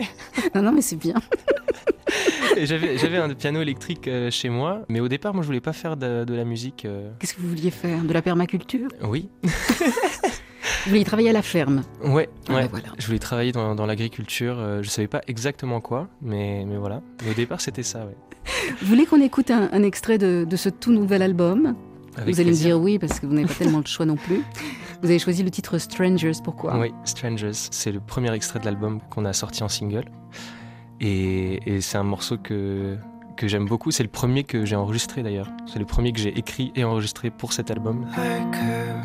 Non, 0.55 0.61
non, 0.61 0.71
mais 0.71 0.81
c'est 0.81 0.95
bien. 0.95 1.15
J'avais 2.63 3.17
un 3.17 3.33
piano 3.33 3.61
électrique 3.61 4.07
euh, 4.07 4.29
chez 4.29 4.49
moi, 4.49 4.81
mais 4.89 4.99
au 4.99 5.07
départ, 5.07 5.33
moi, 5.33 5.41
je 5.41 5.47
voulais 5.47 5.59
pas 5.61 5.73
faire 5.73 5.97
de, 5.97 6.23
de 6.23 6.33
la 6.35 6.45
musique. 6.45 6.85
euh, 6.85 7.09
Qu'est-ce 7.19 7.33
que 7.33 7.41
vous 7.41 7.49
vouliez 7.49 7.71
faire? 7.71 8.01
De 8.03 8.13
la 8.13 8.21
permaculture? 8.21 8.89
Oui. 9.03 9.29
Vous 9.43 10.89
voulez 10.89 11.03
travailler 11.03 11.29
à 11.29 11.33
la 11.33 11.41
ferme? 11.41 11.83
Ouais, 12.03 12.29
Ah, 12.49 12.53
ouais. 12.53 12.61
bah 12.63 12.67
voilà. 12.71 12.87
Je 12.99 13.05
voulais 13.07 13.19
travailler 13.19 13.51
dans, 13.51 13.73
dans 13.75 13.85
l'agriculture. 13.85 14.57
euh, 14.59 14.83
je 14.83 14.89
savais 14.89 15.07
pas 15.07 15.21
exactement 15.27 15.81
quoi, 15.81 16.07
mais, 16.21 16.65
mais 16.67 16.77
voilà. 16.77 17.01
Mais 17.23 17.31
au 17.31 17.33
départ, 17.33 17.59
c'était 17.61 17.83
ça, 17.83 18.05
ouais. 18.05 18.15
Vous 18.81 18.87
voulez 18.87 19.05
qu'on 19.05 19.21
écoute 19.21 19.49
un, 19.51 19.69
un 19.71 19.83
extrait 19.83 20.17
de, 20.17 20.45
de 20.47 20.55
ce 20.55 20.69
tout 20.69 20.91
nouvel 20.91 21.21
album? 21.21 21.75
Avec 22.17 22.33
Vous 22.35 22.39
allez 22.41 22.49
plaisir. 22.49 22.67
me 22.67 22.73
dire 22.79 22.83
oui 22.83 22.99
parce 22.99 23.19
que 23.19 23.25
vous 23.25 23.33
n'avez 23.33 23.47
pas 23.47 23.53
tellement 23.55 23.79
le 23.79 23.85
choix 23.85 24.05
non 24.05 24.15
plus. 24.15 24.41
Vous 25.01 25.09
avez 25.09 25.19
choisi 25.19 25.43
le 25.43 25.49
titre 25.51 25.77
Strangers, 25.77 26.31
pourquoi? 26.43 26.77
Oui, 26.79 26.93
Strangers. 27.03 27.51
C'est 27.53 27.91
le 27.91 27.99
premier 27.99 28.31
extrait 28.33 28.59
de 28.59 28.65
l'album 28.65 28.99
qu'on 29.09 29.25
a 29.25 29.33
sorti 29.33 29.63
en 29.63 29.67
single. 29.69 30.05
Et, 31.01 31.59
et 31.75 31.81
c'est 31.81 31.97
un 31.97 32.03
morceau 32.03 32.37
que, 32.37 32.97
que 33.35 33.47
j'aime 33.47 33.65
beaucoup. 33.65 33.91
C'est 33.91 34.03
le 34.03 34.09
premier 34.09 34.43
que 34.43 34.63
j'ai 34.65 34.75
enregistré 34.75 35.23
d'ailleurs. 35.23 35.49
C'est 35.65 35.79
le 35.79 35.85
premier 35.85 36.13
que 36.13 36.19
j'ai 36.19 36.37
écrit 36.37 36.71
et 36.75 36.83
enregistré 36.83 37.29
pour 37.31 37.51
cet 37.51 37.71
album. 37.71 38.05
I 38.15 38.41
could 38.51 39.03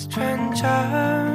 strangers 0.00 1.29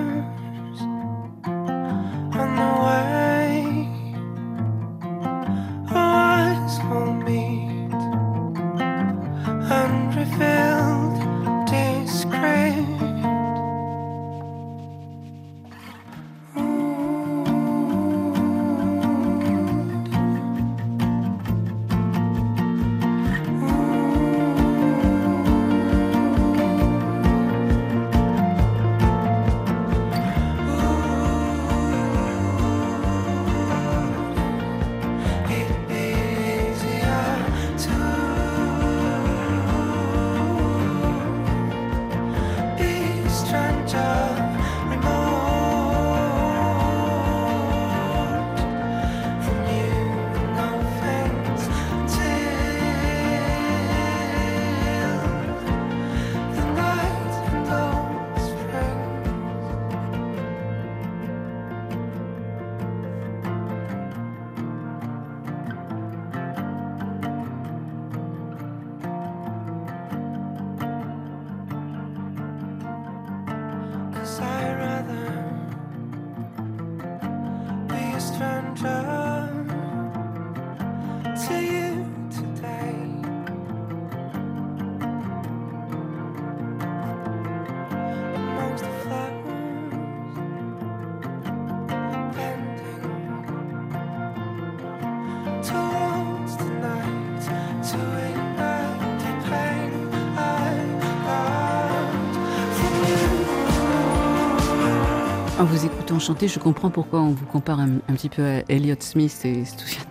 En 105.58 105.64
vous 105.64 105.86
écoutant 105.86 106.20
chanter, 106.20 106.50
je 106.50 106.60
comprends 106.60 106.90
pourquoi 106.90 107.22
on 107.22 107.30
vous 107.32 107.46
compare 107.46 107.80
un, 107.80 107.96
un 108.10 108.14
petit 108.14 108.28
peu 108.28 108.44
à 108.44 108.64
Elliott 108.68 109.02
Smith 109.02 109.40
et 109.46 109.64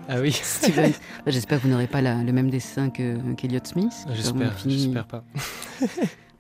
Ah 0.08 0.16
oui, 0.20 0.32
Steven. 0.42 0.92
J'espère 1.26 1.58
que 1.58 1.64
vous 1.66 1.68
n'aurez 1.70 1.86
pas 1.86 2.00
la- 2.00 2.22
le 2.22 2.32
même 2.32 2.48
dessin 2.48 2.88
que- 2.88 3.18
qu'Elliott 3.34 3.66
Smith. 3.66 3.92
j'espère, 4.14 4.52
j'espère 4.66 5.06
pas. 5.06 5.22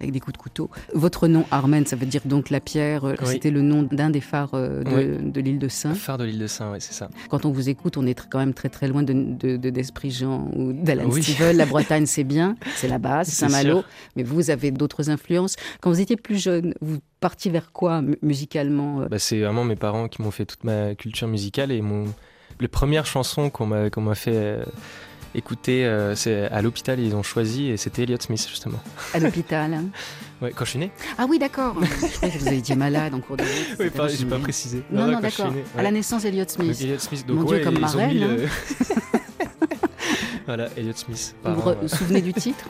Avec 0.04 0.12
des 0.12 0.20
coups 0.20 0.34
de 0.34 0.42
couteau. 0.42 0.70
Votre 0.94 1.28
nom, 1.28 1.44
Armen, 1.50 1.84
ça 1.86 1.96
veut 1.96 2.06
dire 2.06 2.20
donc 2.24 2.50
la 2.50 2.60
pierre. 2.60 3.04
Oui. 3.04 3.14
C'était 3.24 3.50
le 3.50 3.62
nom 3.62 3.82
d'un 3.82 4.10
des 4.10 4.20
phares 4.20 4.50
euh, 4.54 4.82
de, 4.84 5.30
de 5.30 5.40
l'île 5.40 5.58
de 5.58 5.68
Saint. 5.68 5.94
Phare 5.94 6.18
de 6.18 6.24
l'île 6.24 6.38
de 6.38 6.46
Saint, 6.46 6.70
ouais, 6.72 6.80
c'est 6.80 6.92
ça. 6.92 7.08
Quand 7.30 7.44
on 7.46 7.50
vous 7.50 7.68
écoute, 7.68 7.96
on 7.96 8.06
est 8.06 8.26
quand 8.28 8.38
même 8.38 8.54
très 8.54 8.68
très 8.68 8.86
loin 8.88 9.02
de, 9.02 9.12
de, 9.12 9.56
de 9.56 9.70
d'Esprit 9.70 10.10
Jean 10.10 10.48
ou 10.54 10.72
d'Alan 10.72 11.04
Oui. 11.08 11.22
Stivell. 11.22 11.56
La 11.56 11.66
Bretagne, 11.66 12.06
c'est 12.06 12.24
bien, 12.24 12.56
c'est 12.76 12.88
la 12.88 12.98
base, 12.98 13.28
C'est 13.28 13.46
Saint-Malo. 13.46 13.78
sûr. 13.80 13.84
Mais 14.16 14.22
vous 14.22 14.50
avez 14.50 14.70
d'autres 14.70 15.10
influences. 15.10 15.56
Quand 15.80 15.90
vous 15.90 16.00
étiez 16.00 16.16
plus 16.16 16.40
jeune, 16.42 16.74
vous 16.80 16.98
partiez 17.20 17.50
vers 17.50 17.72
quoi 17.72 18.02
mu- 18.02 18.18
musicalement 18.22 19.00
euh? 19.00 19.08
Bah, 19.08 19.18
c'est 19.18 19.40
vraiment 19.40 19.64
mes 19.64 19.76
parents 19.76 20.08
qui 20.08 20.20
m'ont 20.22 20.30
fait 20.30 20.44
toute 20.46 20.64
ma 20.64 20.94
culture 20.94 21.26
musicale 21.28 21.72
et 21.72 21.80
mon... 21.80 22.04
les 22.60 22.68
premières 22.68 23.06
chansons 23.06 23.48
qu'on 23.50 23.66
m'a, 23.66 23.88
qu'on 23.90 24.02
m'a 24.02 24.14
fait 24.14 24.32
euh, 24.34 24.64
écouter, 25.34 25.84
euh, 25.84 26.14
c'est 26.14 26.44
à 26.46 26.62
l'hôpital, 26.62 26.98
ils 27.00 27.14
ont 27.14 27.22
choisi 27.22 27.68
et 27.70 27.76
c'était 27.76 28.02
Elliott 28.04 28.22
Smith 28.22 28.46
justement. 28.48 28.78
à 29.12 29.18
l'hôpital 29.18 29.74
hein 29.74 29.84
Ouais, 30.42 30.52
quand 30.54 30.64
je 30.64 30.70
suis 30.70 30.78
né 30.80 30.90
Ah 31.16 31.26
oui, 31.28 31.38
d'accord. 31.38 31.76
Je 31.80 32.16
croyais 32.16 32.34
que 32.34 32.38
vous 32.40 32.48
avez 32.48 32.58
été 32.58 32.74
malade 32.74 33.14
en 33.14 33.20
cours 33.20 33.36
de 33.36 33.42
route. 33.42 33.50
Oui, 33.80 33.88
pas, 33.90 34.08
j'ai 34.08 34.24
pas 34.26 34.38
précisé. 34.38 34.82
Non, 34.90 35.06
non, 35.06 35.20
d'accord. 35.20 35.52
À 35.78 35.82
la 35.82 35.90
naissance, 35.92 36.24
Elliott 36.24 36.50
Smith. 36.50 36.76
Elliott 36.80 37.00
Smith, 37.00 37.24
Mon 37.28 37.36
donc 37.36 37.46
Dieu, 37.46 37.56
ouais, 37.58 37.62
comme 37.62 37.74
ils 37.76 37.80
ma 37.80 37.90
ont 37.94 38.08
mis 38.08 38.18
reine, 38.24 38.36
le- 38.36 38.48
voilà, 40.46 40.68
Elliott 40.76 40.96
Smith. 40.98 41.34
Vous 41.44 41.54
vous 41.54 41.70
ouais. 41.70 41.88
souvenez 41.88 42.20
du 42.20 42.32
titre 42.32 42.64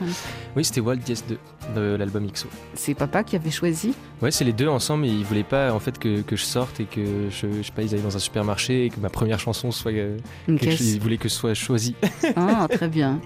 Oui, 0.55 0.63
c'était 0.63 0.81
Wild 0.81 1.07
Yes 1.07 1.25
2 1.27 1.37
de 1.75 1.95
l'album 1.95 2.29
XO. 2.31 2.47
C'est 2.73 2.93
papa 2.93 3.23
qui 3.23 3.35
avait 3.35 3.51
choisi 3.51 3.93
Ouais, 4.21 4.31
c'est 4.31 4.43
les 4.45 4.53
deux 4.53 4.67
ensemble 4.67 5.05
et 5.05 5.09
ils 5.09 5.25
voulaient 5.25 5.43
pas 5.43 5.73
en 5.73 5.79
fait 5.79 5.97
que, 5.99 6.21
que 6.21 6.35
je 6.35 6.43
sorte 6.43 6.79
et 6.79 6.85
que 6.85 7.29
je, 7.29 7.47
je 7.57 7.61
sais 7.63 7.71
pas, 7.71 7.81
ils 7.83 7.93
allaient 7.93 8.03
dans 8.03 8.15
un 8.15 8.19
supermarché 8.19 8.85
et 8.85 8.89
que 8.89 8.99
ma 8.99 9.09
première 9.09 9.39
chanson 9.39 9.71
soit 9.71 9.91
euh, 9.91 10.17
une 10.47 10.57
chose, 10.59 10.69
caisse. 10.69 10.93
ils 10.93 10.99
voulaient 11.01 11.17
que 11.17 11.29
ce 11.29 11.37
soit 11.37 11.53
choisi. 11.53 11.95
Ah, 12.35 12.67
très 12.69 12.87
bien. 12.87 13.19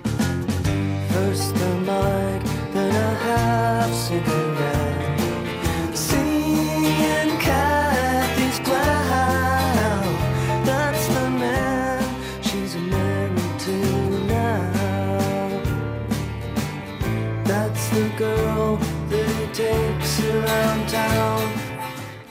First 1.11 1.53
the 1.55 1.59
mic, 1.81 2.43
then 2.73 2.91
a 2.95 3.83
half 3.83 3.93
cigarette. 3.93 4.48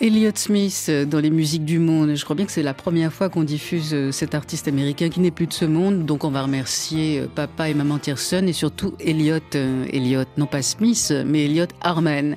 Elliott 0.01 0.39
Smith 0.39 0.87
euh, 0.89 1.05
dans 1.05 1.19
les 1.19 1.31
musiques 1.31 1.65
du 1.65 1.81
monde. 1.81 2.15
Je 2.15 2.23
crois 2.23 2.37
bien 2.37 2.47
que 2.47 2.53
c'est 2.53 2.63
la 2.63 2.75
première 2.75 3.13
fois 3.13 3.29
qu'on 3.29 3.43
diffuse 3.43 3.93
euh, 3.93 4.13
cet 4.13 4.37
artiste 4.37 4.69
américain 4.69 5.09
qui 5.09 5.19
n'est 5.19 5.33
plus 5.33 5.49
de 5.49 5.53
ce 5.53 5.65
monde. 5.65 6.07
Donc 6.07 6.23
on 6.23 6.31
va 6.31 6.43
remercier 6.43 7.21
euh, 7.21 7.27
papa 7.27 7.69
et 7.69 7.75
maman 7.75 7.99
Tierson 7.99 8.47
et 8.47 8.53
surtout 8.53 8.95
Elliott, 9.01 9.57
Elliott, 9.57 10.29
non 10.37 10.47
pas 10.47 10.63
Smith, 10.63 11.13
mais 11.27 11.47
Elliott 11.47 11.71
Harman. 11.81 12.37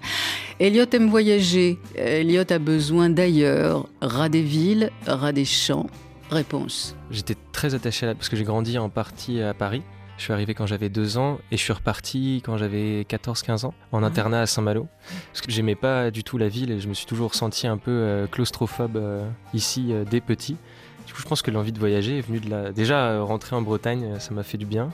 Elliott 0.60 0.92
aime 0.96 1.08
voyager. 1.08 1.78
Elliott 1.96 2.52
a 2.52 2.58
besoin 2.58 3.12
d'ailleurs. 3.12 3.88
Ras 4.02 4.30
des 4.30 4.42
villes, 4.42 4.90
ras 5.06 5.32
des 5.32 5.46
champs. 5.46 5.88
Réponse. 6.32 6.96
J'étais 7.12 7.36
très 7.52 7.76
attaché 7.76 8.06
à 8.06 8.10
la... 8.10 8.16
parce 8.16 8.30
que 8.30 8.38
j'ai 8.38 8.44
grandi 8.44 8.78
en 8.80 8.90
partie 8.90 9.40
à 9.42 9.54
Paris. 9.54 9.84
Je 10.22 10.26
suis 10.26 10.34
arrivé 10.34 10.54
quand 10.54 10.68
j'avais 10.68 10.90
deux 10.90 11.18
ans 11.18 11.40
et 11.52 11.58
je 11.58 11.64
suis 11.64 11.74
reparti 11.74 12.44
quand 12.46 12.56
j'avais 12.56 13.08
14-15 13.10 13.66
ans 13.66 13.74
en 13.92 14.04
internat 14.04 14.42
à 14.42 14.46
Saint-Malo. 14.46 14.88
Parce 15.32 15.42
que 15.42 15.52
j'aimais 15.52 15.74
pas 15.74 16.12
du 16.12 16.24
tout 16.24 16.38
la 16.38 16.48
ville 16.48 16.70
et 16.70 16.80
je 16.80 16.88
me 16.88 16.94
suis 16.94 17.08
toujours 17.08 17.34
senti 17.34 17.66
un 17.66 17.80
peu 17.80 17.90
euh, 17.90 18.28
claustrophobe 18.28 18.98
euh, 18.98 19.28
ici 19.56 19.88
euh, 19.92 20.04
dès 20.08 20.22
petit. 20.22 20.58
Du 21.08 21.14
coup, 21.14 21.22
je 21.24 21.26
pense 21.28 21.42
que 21.42 21.50
l'envie 21.50 21.72
de 21.72 21.80
voyager 21.80 22.20
est 22.20 22.22
venue 22.22 22.40
de 22.40 22.52
la. 22.52 22.72
Déjà, 22.72 23.20
rentrer 23.24 23.56
en 23.56 23.64
Bretagne, 23.64 24.20
ça 24.20 24.32
m'a 24.36 24.44
fait 24.44 24.60
du 24.60 24.68
bien. 24.68 24.92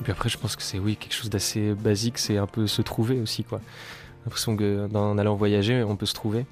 Et 0.00 0.02
puis 0.02 0.10
après, 0.10 0.28
je 0.28 0.36
pense 0.36 0.56
que 0.56 0.62
c'est 0.64 0.80
oui 0.80 0.96
quelque 0.96 1.14
chose 1.14 1.30
d'assez 1.30 1.72
basique, 1.74 2.18
c'est 2.18 2.36
un 2.36 2.48
peu 2.48 2.66
se 2.66 2.82
trouver 2.82 3.20
aussi 3.20 3.44
quoi. 3.44 3.60
J'ai 3.60 4.24
l'impression 4.24 4.56
que 4.56 4.88
dans- 4.88 5.10
en 5.12 5.18
allant 5.18 5.36
voyager, 5.36 5.84
on 5.84 5.94
peut 5.94 6.06
se 6.06 6.14
trouver. 6.14 6.44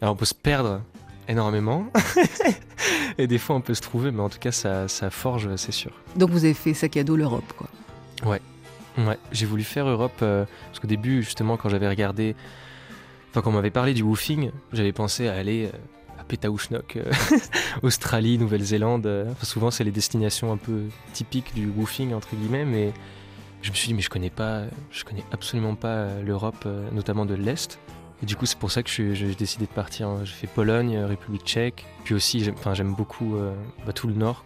Alors 0.00 0.14
on 0.14 0.16
peut 0.16 0.24
se 0.24 0.32
perdre 0.32 0.80
énormément. 1.30 1.86
Et 3.18 3.26
des 3.26 3.38
fois, 3.38 3.56
on 3.56 3.60
peut 3.60 3.74
se 3.74 3.80
trouver, 3.80 4.10
mais 4.10 4.20
en 4.20 4.28
tout 4.28 4.38
cas, 4.38 4.52
ça, 4.52 4.88
ça 4.88 5.10
forge, 5.10 5.54
c'est 5.56 5.72
sûr. 5.72 5.92
Donc 6.16 6.30
vous 6.30 6.44
avez 6.44 6.54
fait 6.54 6.74
sac 6.74 6.96
à 6.96 7.04
dos 7.04 7.16
l'Europe, 7.16 7.52
quoi. 7.56 7.68
Ouais, 8.98 9.18
j'ai 9.32 9.46
voulu 9.46 9.62
faire 9.62 9.86
Europe 9.88 10.18
euh, 10.22 10.44
parce 10.66 10.80
qu'au 10.80 10.88
début, 10.88 11.22
justement, 11.22 11.56
quand 11.56 11.68
j'avais 11.68 11.88
regardé, 11.88 12.34
enfin, 13.30 13.40
quand 13.40 13.50
on 13.50 13.54
m'avait 13.54 13.70
parlé 13.70 13.94
du 13.94 14.02
woofing, 14.02 14.50
j'avais 14.72 14.92
pensé 14.92 15.28
à 15.28 15.34
aller 15.34 15.66
euh, 15.66 16.20
à 16.20 16.24
Pétaouchnok, 16.24 16.96
euh, 16.96 17.10
Australie, 17.82 18.36
Nouvelle-Zélande. 18.38 19.06
enfin, 19.30 19.46
souvent, 19.46 19.70
c'est 19.70 19.84
les 19.84 19.92
destinations 19.92 20.52
un 20.52 20.56
peu 20.56 20.84
typiques 21.12 21.54
du 21.54 21.68
woofing 21.68 22.12
entre 22.14 22.34
guillemets, 22.34 22.64
mais 22.64 22.92
je 23.62 23.70
me 23.70 23.74
suis 23.74 23.88
dit 23.88 23.94
mais 23.94 24.02
je 24.02 24.10
connais 24.10 24.30
pas, 24.30 24.62
je 24.90 25.04
connais 25.04 25.24
absolument 25.32 25.76
pas 25.76 26.08
l'Europe, 26.24 26.66
notamment 26.92 27.26
de 27.26 27.34
l'est. 27.34 27.78
Et 28.22 28.26
du 28.26 28.36
coup, 28.36 28.46
c'est 28.46 28.58
pour 28.58 28.70
ça 28.70 28.82
que 28.82 28.90
j'ai 28.90 29.34
décidé 29.34 29.66
de 29.66 29.70
partir. 29.70 30.08
hein. 30.08 30.20
J'ai 30.24 30.32
fait 30.32 30.46
Pologne, 30.46 30.96
euh, 30.96 31.06
République 31.06 31.44
Tchèque, 31.44 31.86
puis 32.04 32.14
aussi, 32.14 32.44
j'aime, 32.44 32.94
beaucoup 32.94 33.36
euh, 33.36 33.54
bah, 33.86 33.92
tout 33.92 34.06
le 34.08 34.14
Nord. 34.14 34.44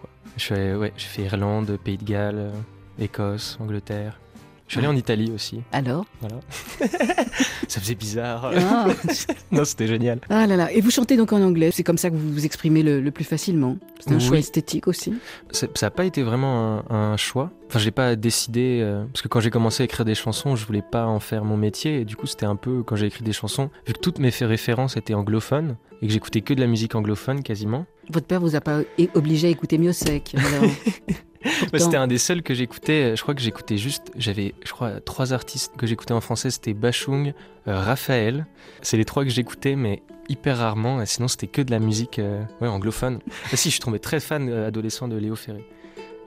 ouais, 0.50 0.92
j'ai 0.96 1.06
fait 1.06 1.22
Irlande, 1.22 1.76
Pays 1.82 1.98
de 1.98 2.04
Galles, 2.04 2.38
euh, 2.38 2.52
Écosse, 2.98 3.58
Angleterre. 3.60 4.20
Je 4.66 4.72
suis 4.72 4.78
allé 4.78 4.88
en 4.88 4.96
Italie 4.96 5.30
aussi. 5.34 5.60
Alors 5.72 6.06
Voilà. 6.20 6.36
ça 7.68 7.80
faisait 7.80 7.94
bizarre. 7.94 8.50
ah. 8.56 8.86
non, 9.52 9.64
c'était 9.64 9.86
génial. 9.86 10.20
Ah 10.30 10.46
là 10.46 10.56
là. 10.56 10.72
Et 10.72 10.80
vous 10.80 10.90
chantez 10.90 11.16
donc 11.16 11.32
en 11.32 11.42
anglais. 11.42 11.70
C'est 11.72 11.82
comme 11.82 11.98
ça 11.98 12.10
que 12.10 12.16
vous 12.16 12.32
vous 12.32 12.44
exprimez 12.46 12.82
le, 12.82 13.00
le 13.00 13.10
plus 13.10 13.24
facilement. 13.24 13.76
C'est 14.00 14.10
un 14.12 14.16
Oui. 14.16 14.20
choix 14.24 14.38
esthétique 14.38 14.88
aussi. 14.88 15.14
Ça 15.52 15.66
n'a 15.82 15.90
pas 15.90 16.04
été 16.06 16.22
vraiment 16.22 16.82
un, 16.90 17.12
un 17.12 17.16
choix. 17.16 17.50
Enfin, 17.68 17.78
je 17.78 17.84
l'ai 17.84 17.90
pas 17.90 18.16
décidé 18.16 18.80
euh, 18.82 19.04
parce 19.12 19.22
que 19.22 19.28
quand 19.28 19.40
j'ai 19.40 19.50
commencé 19.50 19.82
à 19.82 19.84
écrire 19.84 20.04
des 20.04 20.14
chansons, 20.14 20.56
je 20.56 20.64
voulais 20.66 20.82
pas 20.82 21.06
en 21.06 21.20
faire 21.20 21.44
mon 21.44 21.56
métier 21.56 22.00
et 22.00 22.04
du 22.04 22.16
coup, 22.16 22.26
c'était 22.26 22.46
un 22.46 22.56
peu 22.56 22.82
quand 22.82 22.96
j'ai 22.96 23.06
écrit 23.06 23.24
des 23.24 23.32
chansons, 23.32 23.70
vu 23.86 23.92
que 23.92 23.98
toutes 23.98 24.18
mes 24.18 24.30
références 24.30 24.96
étaient 24.96 25.14
anglophones 25.14 25.76
et 26.02 26.06
que 26.06 26.12
j'écoutais 26.12 26.40
que 26.40 26.54
de 26.54 26.60
la 26.60 26.66
musique 26.66 26.94
anglophone 26.94 27.42
quasiment. 27.42 27.84
Votre 28.10 28.26
père 28.26 28.40
vous 28.40 28.54
a 28.56 28.60
pas 28.60 28.80
obligé 29.14 29.48
à 29.48 29.50
écouter 29.50 29.76
Miossec. 29.78 30.34
alors. 30.38 30.70
C'était 31.72 31.96
un 31.96 32.06
des 32.06 32.18
seuls 32.18 32.42
que 32.42 32.54
j'écoutais. 32.54 33.16
Je 33.16 33.22
crois 33.22 33.34
que 33.34 33.40
j'écoutais 33.40 33.76
juste. 33.76 34.10
J'avais, 34.16 34.54
je 34.64 34.72
crois, 34.72 35.00
trois 35.00 35.32
artistes 35.32 35.72
que 35.76 35.86
j'écoutais 35.86 36.12
en 36.14 36.20
français. 36.20 36.50
C'était 36.50 36.74
Bachung, 36.74 37.34
euh, 37.68 37.80
Raphaël. 37.80 38.46
C'est 38.82 38.96
les 38.96 39.04
trois 39.04 39.24
que 39.24 39.30
j'écoutais, 39.30 39.76
mais 39.76 40.02
hyper 40.28 40.58
rarement. 40.58 41.00
Et 41.02 41.06
sinon, 41.06 41.28
c'était 41.28 41.46
que 41.46 41.62
de 41.62 41.70
la 41.70 41.78
musique 41.78 42.18
euh, 42.18 42.42
ouais, 42.60 42.68
anglophone. 42.68 43.18
Ah 43.52 43.56
si, 43.56 43.68
je 43.68 43.74
suis 43.74 43.80
tombé 43.80 43.98
très 43.98 44.20
fan 44.20 44.48
euh, 44.48 44.68
adolescent 44.68 45.08
de 45.08 45.16
Léo 45.16 45.36
Ferré. 45.36 45.64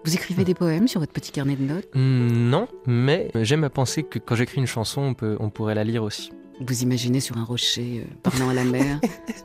Vous 0.06 0.14
écrivez 0.16 0.46
des 0.46 0.54
poèmes 0.54 0.88
sur 0.88 1.02
votre 1.02 1.12
petit 1.12 1.32
carnet 1.32 1.56
de 1.56 1.64
notes? 1.64 1.90
Hmm, 1.94 2.50
non, 2.50 2.68
mais 2.86 3.30
j'aime 3.42 3.64
à 3.66 3.70
penser 3.70 4.04
que 4.04 4.20
quand 4.20 4.36
j'écris 4.36 4.58
une 4.62 4.68
chanson, 4.68 5.02
on, 5.02 5.14
peut, 5.14 5.36
on 5.40 5.50
pourrait 5.50 5.76
la 5.76 5.84
lire 5.84 6.04
aussi. 6.04 6.32
Vous 6.62 6.82
imaginez 6.82 7.20
sur 7.20 7.38
un 7.38 7.44
rocher 7.44 8.04
euh, 8.06 8.14
parlant 8.24 8.50
à 8.50 8.54
la 8.54 8.64
mer. 8.64 9.00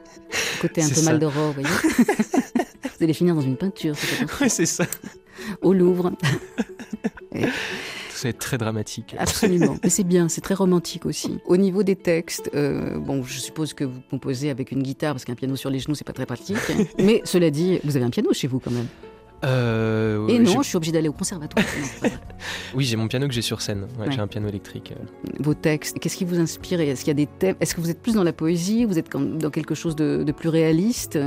Côté 0.60 0.82
un 0.82 0.88
peu 0.88 0.94
ça. 0.94 1.12
mal 1.12 1.24
vous 1.24 1.52
voyez? 1.52 1.68
vous 1.98 3.02
allez 3.04 3.12
finir 3.12 3.34
dans 3.34 3.40
une 3.40 3.56
peinture, 3.56 3.94
Ouais, 4.40 4.48
c'est 4.48 4.66
ça. 4.66 4.84
Au 5.62 5.72
Louvre. 5.72 6.12
Être 8.24 8.38
très 8.38 8.56
dramatique. 8.56 9.16
Absolument. 9.18 9.76
Mais 9.82 9.90
c'est 9.90 10.04
bien, 10.04 10.28
c'est 10.28 10.42
très 10.42 10.54
romantique 10.54 11.06
aussi. 11.06 11.38
Au 11.46 11.56
niveau 11.56 11.82
des 11.82 11.96
textes, 11.96 12.50
euh, 12.54 12.96
bon, 12.98 13.24
je 13.24 13.40
suppose 13.40 13.74
que 13.74 13.82
vous 13.82 14.00
composez 14.10 14.48
avec 14.48 14.70
une 14.70 14.80
guitare 14.84 15.14
parce 15.14 15.24
qu'un 15.24 15.34
piano 15.34 15.56
sur 15.56 15.70
les 15.70 15.80
genoux, 15.80 15.96
c'est 15.96 16.06
pas 16.06 16.12
très 16.12 16.24
pratique. 16.26 16.56
Mais 16.98 17.20
cela 17.24 17.50
dit, 17.50 17.80
vous 17.82 17.96
avez 17.96 18.04
un 18.04 18.10
piano 18.10 18.32
chez 18.32 18.46
vous 18.46 18.60
quand 18.60 18.70
même. 18.70 18.86
Euh, 19.44 20.28
Et 20.28 20.38
non, 20.38 20.62
je 20.62 20.68
suis 20.68 20.76
obligée 20.76 20.92
d'aller 20.92 21.08
au 21.08 21.12
conservatoire. 21.12 21.66
Non, 21.66 21.88
c'est. 22.00 22.12
Oui, 22.76 22.84
j'ai 22.84 22.94
mon 22.94 23.08
piano 23.08 23.26
que 23.26 23.34
j'ai 23.34 23.42
sur 23.42 23.60
scène. 23.60 23.88
Ouais, 23.98 24.06
Ouais. 24.06 24.12
J'ai 24.12 24.20
un 24.20 24.28
piano 24.28 24.46
électrique. 24.46 24.92
euh. 24.96 25.32
Vos 25.40 25.54
textes, 25.54 25.98
qu'est-ce 25.98 26.16
qui 26.16 26.24
vous 26.24 26.38
inspire? 26.38 26.80
Est-ce 26.80 27.00
qu'il 27.00 27.08
y 27.08 27.10
a 27.10 27.14
des 27.14 27.26
thèmes? 27.26 27.56
Est-ce 27.58 27.74
que 27.74 27.80
vous 27.80 27.90
êtes 27.90 28.00
plus 28.00 28.14
dans 28.14 28.22
la 28.22 28.32
poésie? 28.32 28.84
Vous 28.84 29.00
êtes 29.00 29.10
dans 29.10 29.50
quelque 29.50 29.74
chose 29.74 29.96
de, 29.96 30.22
de 30.22 30.30
plus 30.30 30.48
réaliste? 30.48 31.18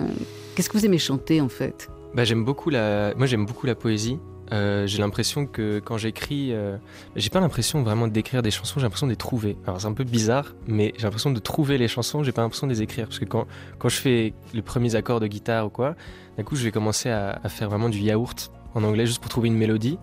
Qu'est-ce 0.55 0.69
que 0.69 0.77
vous 0.77 0.85
aimez 0.85 0.97
chanter 0.97 1.41
en 1.41 1.49
fait? 1.49 1.89
Bah, 2.15 2.23
j'aime 2.23 2.45
beaucoup 2.45 2.69
la. 2.69 3.13
Moi, 3.15 3.27
j'aime 3.27 3.45
beaucoup 3.45 3.67
la 3.67 3.75
poésie. 3.75 4.19
Euh, 4.53 4.87
j'ai 4.87 4.99
l'impression 4.99 5.45
que 5.47 5.79
quand 5.79 5.97
j'écris, 5.97 6.53
euh, 6.53 6.77
j'ai 7.17 7.29
pas 7.29 7.41
l'impression 7.41 7.81
vraiment 7.83 8.07
d'écrire 8.07 8.41
des 8.41 8.51
chansons, 8.51 8.75
j'ai 8.79 8.83
l'impression 8.83 9.07
de 9.07 9.11
les 9.11 9.17
trouver. 9.17 9.57
Alors 9.65 9.81
c'est 9.81 9.87
un 9.87 9.93
peu 9.93 10.03
bizarre, 10.03 10.53
mais 10.67 10.93
j'ai 10.97 11.03
l'impression 11.03 11.31
de 11.31 11.39
trouver 11.39 11.77
les 11.79 11.87
chansons, 11.87 12.23
j'ai 12.23 12.31
pas 12.31 12.43
l'impression 12.43 12.67
de 12.67 12.71
les 12.71 12.83
écrire. 12.83 13.07
Parce 13.07 13.17
que 13.19 13.25
quand, 13.25 13.47
quand 13.79 13.89
je 13.89 13.97
fais 13.97 14.33
les 14.53 14.61
premiers 14.61 14.95
accords 14.95 15.19
de 15.19 15.25
guitare 15.25 15.65
ou 15.65 15.69
quoi, 15.69 15.95
d'un 16.37 16.43
coup 16.43 16.55
je 16.55 16.63
vais 16.63 16.71
commencer 16.71 17.09
à, 17.09 17.41
faire 17.49 17.69
vraiment 17.69 17.89
du 17.89 17.97
yaourt 17.97 18.51
en 18.75 18.83
anglais 18.83 19.07
juste 19.07 19.19
pour 19.19 19.29
trouver 19.29 19.47
une 19.47 19.57
mélodie. 19.57 19.97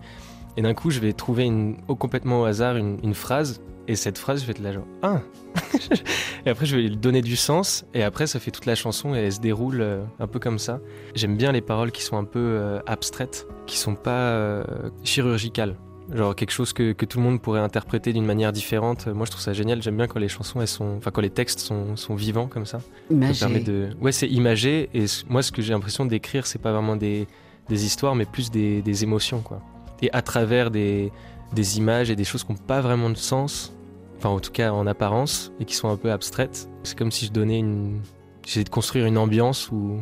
Et 0.57 0.61
d'un 0.61 0.73
coup 0.73 0.91
je 0.91 0.99
vais 0.99 1.13
trouver 1.13 1.45
une, 1.45 1.77
au- 1.87 1.95
complètement 1.95 2.41
au 2.41 2.43
hasard 2.43 2.75
une, 2.75 2.99
une 3.01 3.13
phrase, 3.13 3.61
et 3.87 3.95
cette 3.95 4.17
phrase 4.17 4.41
je 4.41 4.45
vais 4.45 4.51
être 4.51 4.59
là 4.61 4.71
genre 4.71 4.85
Ah 5.01 5.21
Et 6.45 6.49
après 6.49 6.65
je 6.65 6.75
vais 6.75 6.81
lui 6.83 6.97
donner 6.97 7.21
du 7.21 7.35
sens, 7.35 7.85
et 7.93 8.03
après 8.03 8.27
ça 8.27 8.39
fait 8.39 8.51
toute 8.51 8.65
la 8.65 8.75
chanson 8.75 9.15
et 9.15 9.19
elle 9.19 9.31
se 9.33 9.39
déroule 9.39 9.81
euh, 9.81 10.03
un 10.19 10.27
peu 10.27 10.39
comme 10.39 10.59
ça. 10.59 10.79
J'aime 11.15 11.37
bien 11.37 11.51
les 11.51 11.61
paroles 11.61 11.91
qui 11.91 12.03
sont 12.03 12.17
un 12.17 12.23
peu 12.25 12.39
euh, 12.39 12.79
abstraites, 12.85 13.47
qui 13.65 13.77
sont 13.77 13.95
pas 13.95 14.11
euh, 14.31 14.63
chirurgicales. 15.03 15.75
Genre 16.13 16.35
quelque 16.35 16.51
chose 16.51 16.73
que, 16.73 16.91
que 16.91 17.05
tout 17.05 17.17
le 17.17 17.23
monde 17.23 17.41
pourrait 17.41 17.61
interpréter 17.61 18.11
d'une 18.11 18.25
manière 18.25 18.51
différente. 18.51 19.07
Moi, 19.07 19.25
je 19.25 19.31
trouve 19.31 19.41
ça 19.41 19.53
génial. 19.53 19.81
J'aime 19.81 19.95
bien 19.95 20.05
quand 20.07 20.19
les 20.19 20.27
chansons, 20.27 20.59
elles 20.59 20.67
sont, 20.67 20.97
enfin 20.97 21.11
quand 21.11 21.21
les 21.21 21.29
textes 21.29 21.59
sont, 21.59 21.95
sont 21.95 22.13
vivants 22.15 22.47
comme 22.47 22.65
ça. 22.65 22.79
Ça 22.79 22.85
Imagé. 23.09 23.39
permet 23.39 23.59
de, 23.61 23.89
ouais, 24.01 24.11
c'est 24.11 24.27
imagé. 24.27 24.89
Et 24.93 25.05
moi, 25.29 25.41
ce 25.41 25.53
que 25.53 25.61
j'ai 25.61 25.71
l'impression 25.71 26.05
d'écrire, 26.05 26.45
c'est 26.45 26.59
pas 26.61 26.73
vraiment 26.73 26.97
des, 26.97 27.25
des 27.69 27.85
histoires, 27.85 28.15
mais 28.15 28.25
plus 28.25 28.51
des, 28.51 28.81
des 28.81 29.03
émotions, 29.03 29.39
quoi. 29.39 29.61
Et 30.01 30.09
à 30.11 30.21
travers 30.21 30.71
des, 30.71 31.13
des 31.53 31.77
images 31.77 32.09
et 32.09 32.15
des 32.15 32.23
choses 32.23 32.43
qui 32.43 32.51
n'ont 32.51 32.57
pas 32.57 32.81
vraiment 32.81 33.09
de 33.09 33.17
sens, 33.17 33.73
enfin 34.17 34.29
en 34.29 34.39
tout 34.39 34.51
cas 34.51 34.71
en 34.71 34.87
apparence, 34.87 35.51
et 35.59 35.65
qui 35.65 35.75
sont 35.75 35.89
un 35.89 35.97
peu 35.97 36.11
abstraites. 36.11 36.69
C'est 36.83 36.97
comme 36.97 37.11
si 37.11 37.25
je 37.27 37.31
donnais 37.31 37.59
une, 37.59 38.01
j'essayais 38.45 38.63
de 38.63 38.69
construire 38.69 39.05
une 39.05 39.17
ambiance 39.17 39.71
ou 39.71 40.01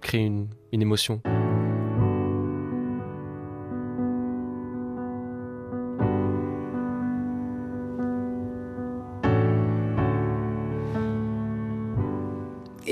créer 0.00 0.22
une, 0.22 0.48
une 0.72 0.82
émotion. 0.82 1.20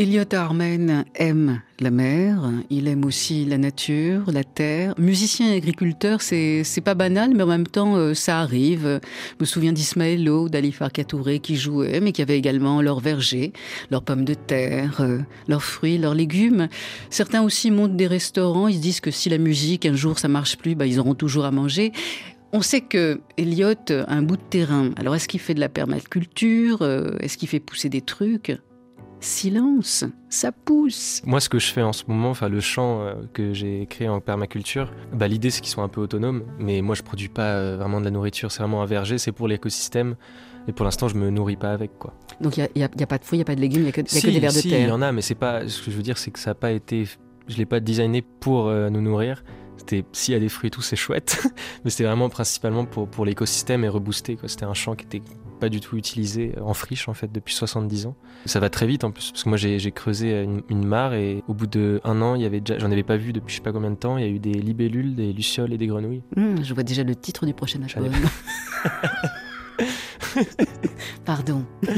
Elliot 0.02 0.24
Armen 0.32 1.04
aime 1.14 1.62
la 1.78 1.92
mer, 1.92 2.50
il 2.70 2.88
aime 2.88 3.04
aussi 3.04 3.44
la 3.44 3.56
nature, 3.56 4.24
la 4.32 4.42
terre. 4.42 4.94
Musicien 4.98 5.52
et 5.52 5.56
agriculteur, 5.56 6.22
c'est 6.22 6.64
pas 6.84 6.94
banal, 6.94 7.34
mais 7.36 7.44
en 7.44 7.46
même 7.46 7.68
temps, 7.68 7.94
euh, 7.94 8.12
ça 8.12 8.40
arrive. 8.40 8.98
Je 9.04 9.36
me 9.38 9.44
souviens 9.44 9.72
d'Ismaël 9.72 10.24
Lo, 10.24 10.48
d'Ali 10.48 10.72
Farka 10.72 11.04
Touré 11.04 11.38
qui 11.38 11.54
jouaient, 11.54 12.00
mais 12.00 12.10
qui 12.10 12.20
avaient 12.20 12.36
également 12.36 12.82
leurs 12.82 12.98
vergers, 12.98 13.52
leurs 13.92 14.02
pommes 14.02 14.24
de 14.24 14.34
terre, 14.34 15.02
euh, 15.02 15.20
leurs 15.46 15.62
fruits, 15.62 15.98
leurs 15.98 16.16
légumes. 16.16 16.66
Certains 17.08 17.42
aussi 17.44 17.70
montent 17.70 17.96
des 17.96 18.08
restaurants, 18.08 18.66
ils 18.66 18.78
se 18.78 18.80
disent 18.80 19.00
que 19.00 19.12
si 19.12 19.28
la 19.28 19.38
musique, 19.38 19.86
un 19.86 19.94
jour, 19.94 20.18
ça 20.18 20.26
marche 20.26 20.56
plus, 20.56 20.74
bah, 20.74 20.84
ils 20.86 20.98
auront 20.98 21.14
toujours 21.14 21.44
à 21.44 21.52
manger. 21.52 21.92
On 22.52 22.60
sait 22.60 22.80
que 22.80 23.20
Elliot 23.38 23.74
a 23.88 24.12
un 24.12 24.22
bout 24.22 24.36
de 24.36 24.42
terrain. 24.50 24.90
Alors, 24.96 25.14
est-ce 25.14 25.28
qu'il 25.28 25.38
fait 25.38 25.54
de 25.54 25.60
la 25.60 25.68
permaculture 25.68 26.82
Euh, 26.82 27.16
Est-ce 27.20 27.38
qu'il 27.38 27.48
fait 27.48 27.60
pousser 27.60 27.88
des 27.88 28.00
trucs? 28.00 28.52
Silence, 29.22 30.04
ça 30.28 30.50
pousse. 30.50 31.22
Moi, 31.24 31.38
ce 31.40 31.48
que 31.48 31.58
je 31.60 31.68
fais 31.72 31.82
en 31.82 31.92
ce 31.92 32.02
moment, 32.08 32.30
enfin 32.30 32.48
le 32.48 32.58
chant 32.60 33.02
euh, 33.02 33.14
que 33.32 33.52
j'ai 33.52 33.86
créé 33.86 34.08
en 34.08 34.20
permaculture, 34.20 34.92
bah, 35.12 35.28
l'idée 35.28 35.50
c'est 35.50 35.60
qu'ils 35.60 35.70
soient 35.70 35.84
un 35.84 35.88
peu 35.88 36.00
autonomes, 36.00 36.42
mais 36.58 36.82
moi 36.82 36.96
je 36.96 37.02
produis 37.02 37.28
pas 37.28 37.54
euh, 37.54 37.76
vraiment 37.78 38.00
de 38.00 38.04
la 38.04 38.10
nourriture, 38.10 38.50
c'est 38.50 38.58
vraiment 38.62 38.82
un 38.82 38.86
verger, 38.86 39.18
c'est 39.18 39.30
pour 39.32 39.46
l'écosystème, 39.46 40.16
et 40.66 40.72
pour 40.72 40.84
l'instant 40.84 41.06
je 41.06 41.14
me 41.14 41.30
nourris 41.30 41.54
pas 41.56 41.70
avec 41.72 41.96
quoi. 42.00 42.14
Donc 42.40 42.56
il 42.56 42.68
n'y 42.74 42.82
a, 42.82 42.88
pas 43.06 43.18
de 43.18 43.24
fruits, 43.24 43.36
il 43.36 43.40
n'y 43.40 43.42
a 43.42 43.46
pas 43.46 43.54
de 43.54 43.60
légumes, 43.60 43.82
il 43.82 43.84
n'y 43.84 43.88
a, 43.90 43.92
que- 43.92 44.00
y 44.00 44.04
a 44.04 44.06
si, 44.08 44.22
que 44.26 44.30
des 44.30 44.40
vers 44.40 44.50
si, 44.50 44.68
de 44.68 44.74
il 44.74 44.80
y 44.80 44.84
terre. 44.86 44.94
en 44.94 45.02
a, 45.02 45.12
mais 45.12 45.22
c'est 45.22 45.36
pas. 45.36 45.68
Ce 45.68 45.82
que 45.84 45.90
je 45.92 45.96
veux 45.96 46.02
dire, 46.02 46.18
c'est 46.18 46.32
que 46.32 46.38
ça 46.40 46.50
n'a 46.50 46.54
pas 46.56 46.72
été. 46.72 47.06
Je 47.46 47.56
l'ai 47.56 47.66
pas 47.66 47.78
designé 47.80 48.22
pour 48.22 48.66
euh, 48.66 48.90
nous 48.90 49.00
nourrir. 49.00 49.44
C'était 49.84 50.04
s'il 50.12 50.34
y 50.34 50.36
a 50.36 50.40
des 50.40 50.48
fruits 50.48 50.68
et 50.68 50.70
tout, 50.70 50.82
c'est 50.82 50.94
chouette, 50.96 51.42
mais 51.84 51.90
c'était 51.90 52.04
vraiment 52.04 52.28
principalement 52.28 52.84
pour, 52.84 53.08
pour 53.08 53.24
l'écosystème 53.24 53.82
et 53.84 53.88
rebooster. 53.88 54.36
quoi. 54.36 54.48
C'était 54.48 54.64
un 54.64 54.74
champ 54.74 54.94
qui 54.94 55.04
était 55.06 55.22
pas 55.58 55.68
du 55.68 55.80
tout 55.80 55.96
utilisé 55.96 56.54
en 56.60 56.72
friche 56.74 57.08
en 57.08 57.14
fait 57.14 57.30
depuis 57.32 57.52
70 57.54 58.06
ans. 58.06 58.14
Ça 58.46 58.60
va 58.60 58.68
très 58.70 58.86
vite 58.86 59.02
en 59.04 59.10
plus 59.10 59.30
parce 59.32 59.42
que 59.44 59.48
moi 59.48 59.58
j'ai 59.58 59.78
j'ai 59.80 59.90
creusé 59.92 60.42
une, 60.42 60.62
une 60.68 60.84
mare 60.86 61.14
et 61.14 61.42
au 61.48 61.54
bout 61.54 61.66
de 61.66 62.00
un 62.04 62.20
an, 62.22 62.34
il 62.36 62.42
y 62.42 62.46
avait 62.46 62.60
déjà, 62.60 62.78
j'en 62.78 62.90
avais 62.92 63.02
pas 63.02 63.16
vu 63.16 63.32
depuis 63.32 63.50
je 63.52 63.56
sais 63.56 63.62
pas 63.62 63.72
combien 63.72 63.90
de 63.90 63.96
temps. 63.96 64.16
Il 64.18 64.24
y 64.24 64.26
a 64.26 64.30
eu 64.30 64.38
des 64.38 64.52
libellules, 64.54 65.16
des 65.16 65.32
lucioles 65.32 65.72
et 65.72 65.78
des 65.78 65.88
grenouilles. 65.88 66.22
Hum, 66.36 66.64
je 66.64 66.74
vois 66.74 66.84
déjà 66.84 67.02
le 67.02 67.16
titre 67.16 67.44
du 67.44 67.54
prochain 67.54 67.80
album. 67.82 68.12
Pardon. 71.24 71.64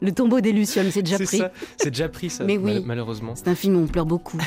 le 0.00 0.12
tombeau 0.12 0.40
des 0.40 0.52
Lucioles, 0.52 0.90
c'est 0.92 1.02
déjà 1.02 1.18
C'est 1.18 1.24
pris. 1.24 1.38
ça, 1.38 1.52
c'est 1.76 1.90
déjà 1.90 2.08
pris 2.08 2.30
ça. 2.30 2.44
Mais 2.44 2.56
oui. 2.58 2.74
mal- 2.74 2.82
malheureusement. 2.86 3.34
C'est 3.34 3.48
un 3.48 3.54
film 3.54 3.76
où 3.76 3.80
on 3.80 3.86
pleure 3.86 4.06
beaucoup. 4.06 4.38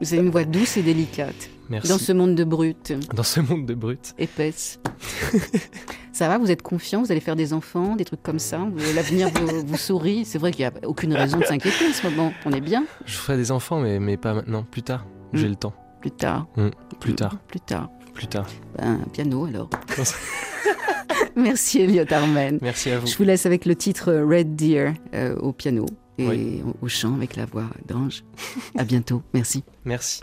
Vous 0.00 0.12
avez 0.12 0.22
une 0.22 0.30
voix 0.30 0.44
douce 0.44 0.76
et 0.76 0.82
délicate. 0.82 1.48
Merci. 1.68 1.88
Dans 1.88 1.98
ce 1.98 2.12
monde 2.12 2.34
de 2.34 2.44
brutes, 2.44 2.92
Dans 3.14 3.22
ce 3.22 3.40
monde 3.40 3.66
de 3.66 3.74
brutes. 3.74 4.14
épaisse. 4.18 4.78
ça 6.12 6.28
va, 6.28 6.38
vous 6.38 6.50
êtes 6.50 6.62
confiant, 6.62 7.02
vous 7.02 7.10
allez 7.10 7.20
faire 7.20 7.34
des 7.34 7.52
enfants, 7.52 7.96
des 7.96 8.04
trucs 8.04 8.22
comme 8.22 8.38
ça. 8.38 8.60
L'avenir 8.94 9.30
vous, 9.30 9.66
vous 9.66 9.76
sourit. 9.76 10.24
C'est 10.24 10.38
vrai 10.38 10.52
qu'il 10.52 10.64
n'y 10.64 10.70
a 10.72 10.88
aucune 10.88 11.12
raison 11.14 11.38
de 11.38 11.44
s'inquiéter 11.44 11.88
en 11.88 11.92
ce 11.92 12.06
moment. 12.08 12.32
On 12.44 12.52
est 12.52 12.60
bien. 12.60 12.84
Je 13.04 13.16
ferai 13.16 13.36
des 13.36 13.50
enfants, 13.50 13.80
mais, 13.80 13.98
mais 13.98 14.16
pas 14.16 14.34
maintenant, 14.34 14.64
plus 14.70 14.82
tard. 14.82 15.06
Mm. 15.32 15.38
J'ai 15.38 15.48
le 15.48 15.56
temps. 15.56 15.74
Plus 16.00 16.10
tard. 16.12 16.46
Mm, 16.56 16.68
plus 17.00 17.14
tard. 17.14 17.36
Plus 17.48 17.60
tard. 17.60 17.90
Plus 18.14 18.26
tard. 18.28 18.46
Ben, 18.78 19.00
piano 19.12 19.46
alors. 19.46 19.68
Merci 21.36 21.80
Elliot 21.80 22.04
Armen. 22.10 22.58
Merci 22.62 22.90
à 22.90 22.98
vous. 22.98 23.06
Je 23.06 23.16
vous 23.16 23.24
laisse 23.24 23.44
avec 23.44 23.66
le 23.66 23.74
titre 23.74 24.12
Red 24.12 24.54
Deer 24.56 24.92
euh, 25.14 25.36
au 25.36 25.52
piano 25.52 25.86
et 26.18 26.28
Oui. 26.28 26.62
au- 26.64 26.84
au 26.84 26.88
chant 26.88 27.14
avec 27.14 27.36
la 27.36 27.46
voix 27.46 27.68
d'Ange. 27.86 28.24
À 28.76 28.84
bientôt. 28.84 29.22
Merci. 29.34 29.64
Merci. 29.84 30.22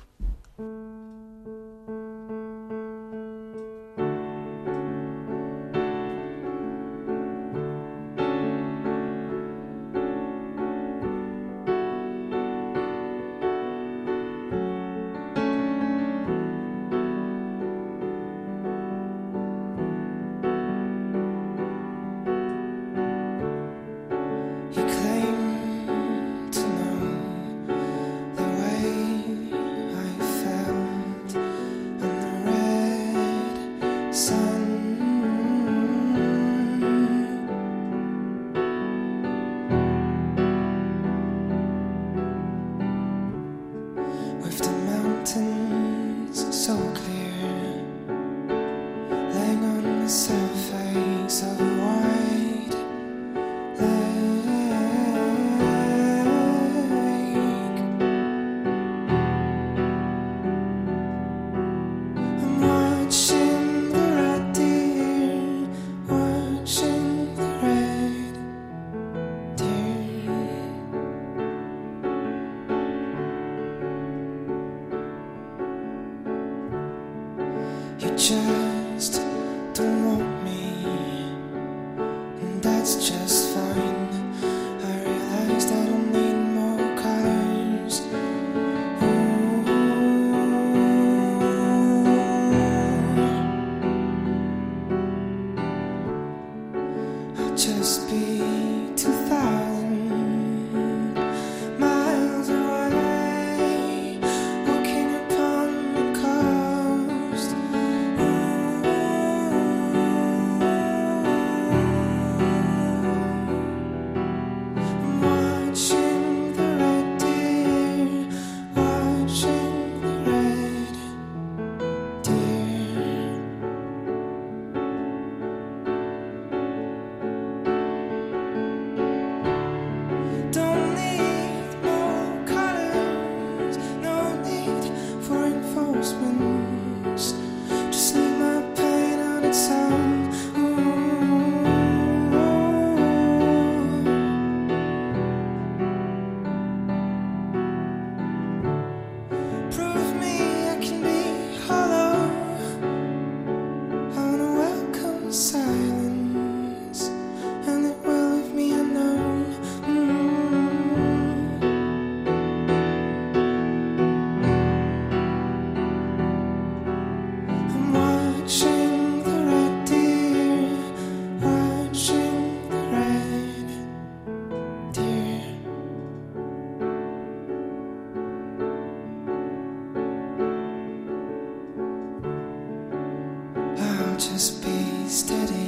just 184.30 184.63
be 184.63 185.09
steady. 185.09 185.62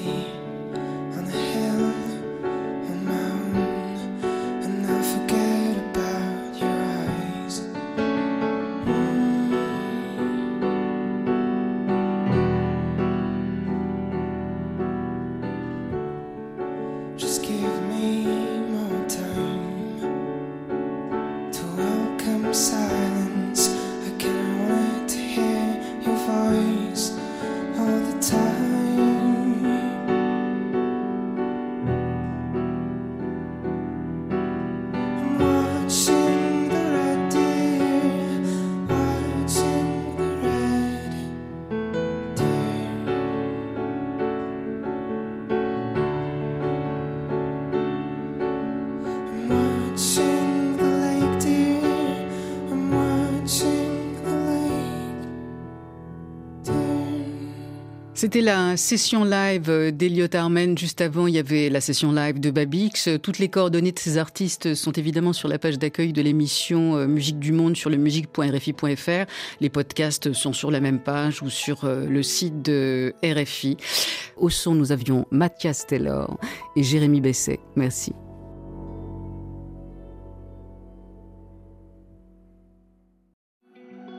C'était 58.26 58.42
la 58.42 58.76
session 58.76 59.24
live 59.24 59.70
euh, 59.70 59.92
d'Eliot 59.92 60.34
Armen. 60.34 60.76
Juste 60.76 61.00
avant, 61.00 61.28
il 61.28 61.36
y 61.36 61.38
avait 61.38 61.70
la 61.70 61.80
session 61.80 62.12
live 62.12 62.40
de 62.40 62.50
Babix. 62.50 63.08
Euh, 63.08 63.20
toutes 63.20 63.38
les 63.38 63.50
coordonnées 63.50 63.92
de 63.92 64.00
ces 64.00 64.18
artistes 64.18 64.74
sont 64.74 64.94
évidemment 64.94 65.32
sur 65.32 65.48
la 65.48 65.60
page 65.60 65.78
d'accueil 65.78 66.12
de 66.12 66.24
l'émission 66.24 66.96
euh, 66.96 67.06
Musique 67.06 67.38
du 67.38 67.52
Monde 67.52 67.78
sur 67.78 67.92
le 67.92 67.98
musique.rfi.fr. 67.98 69.32
Les 69.62 69.70
podcasts 69.70 70.34
sont 70.34 70.54
sur 70.54 70.72
la 70.72 70.80
même 70.80 71.04
page 71.04 71.44
ou 71.44 71.52
sur 71.52 71.86
le 71.86 72.24
site 72.24 72.64
de 72.64 73.14
RFI. 73.24 73.78
Au 74.38 74.50
son, 74.50 74.74
nous 74.74 74.92
avions 74.92 75.28
Mathias 75.30 75.86
Taylor 75.86 76.40
et 76.76 76.82
Jérémy 76.82 77.22
Besset. 77.22 77.60
Merci. 77.76 78.12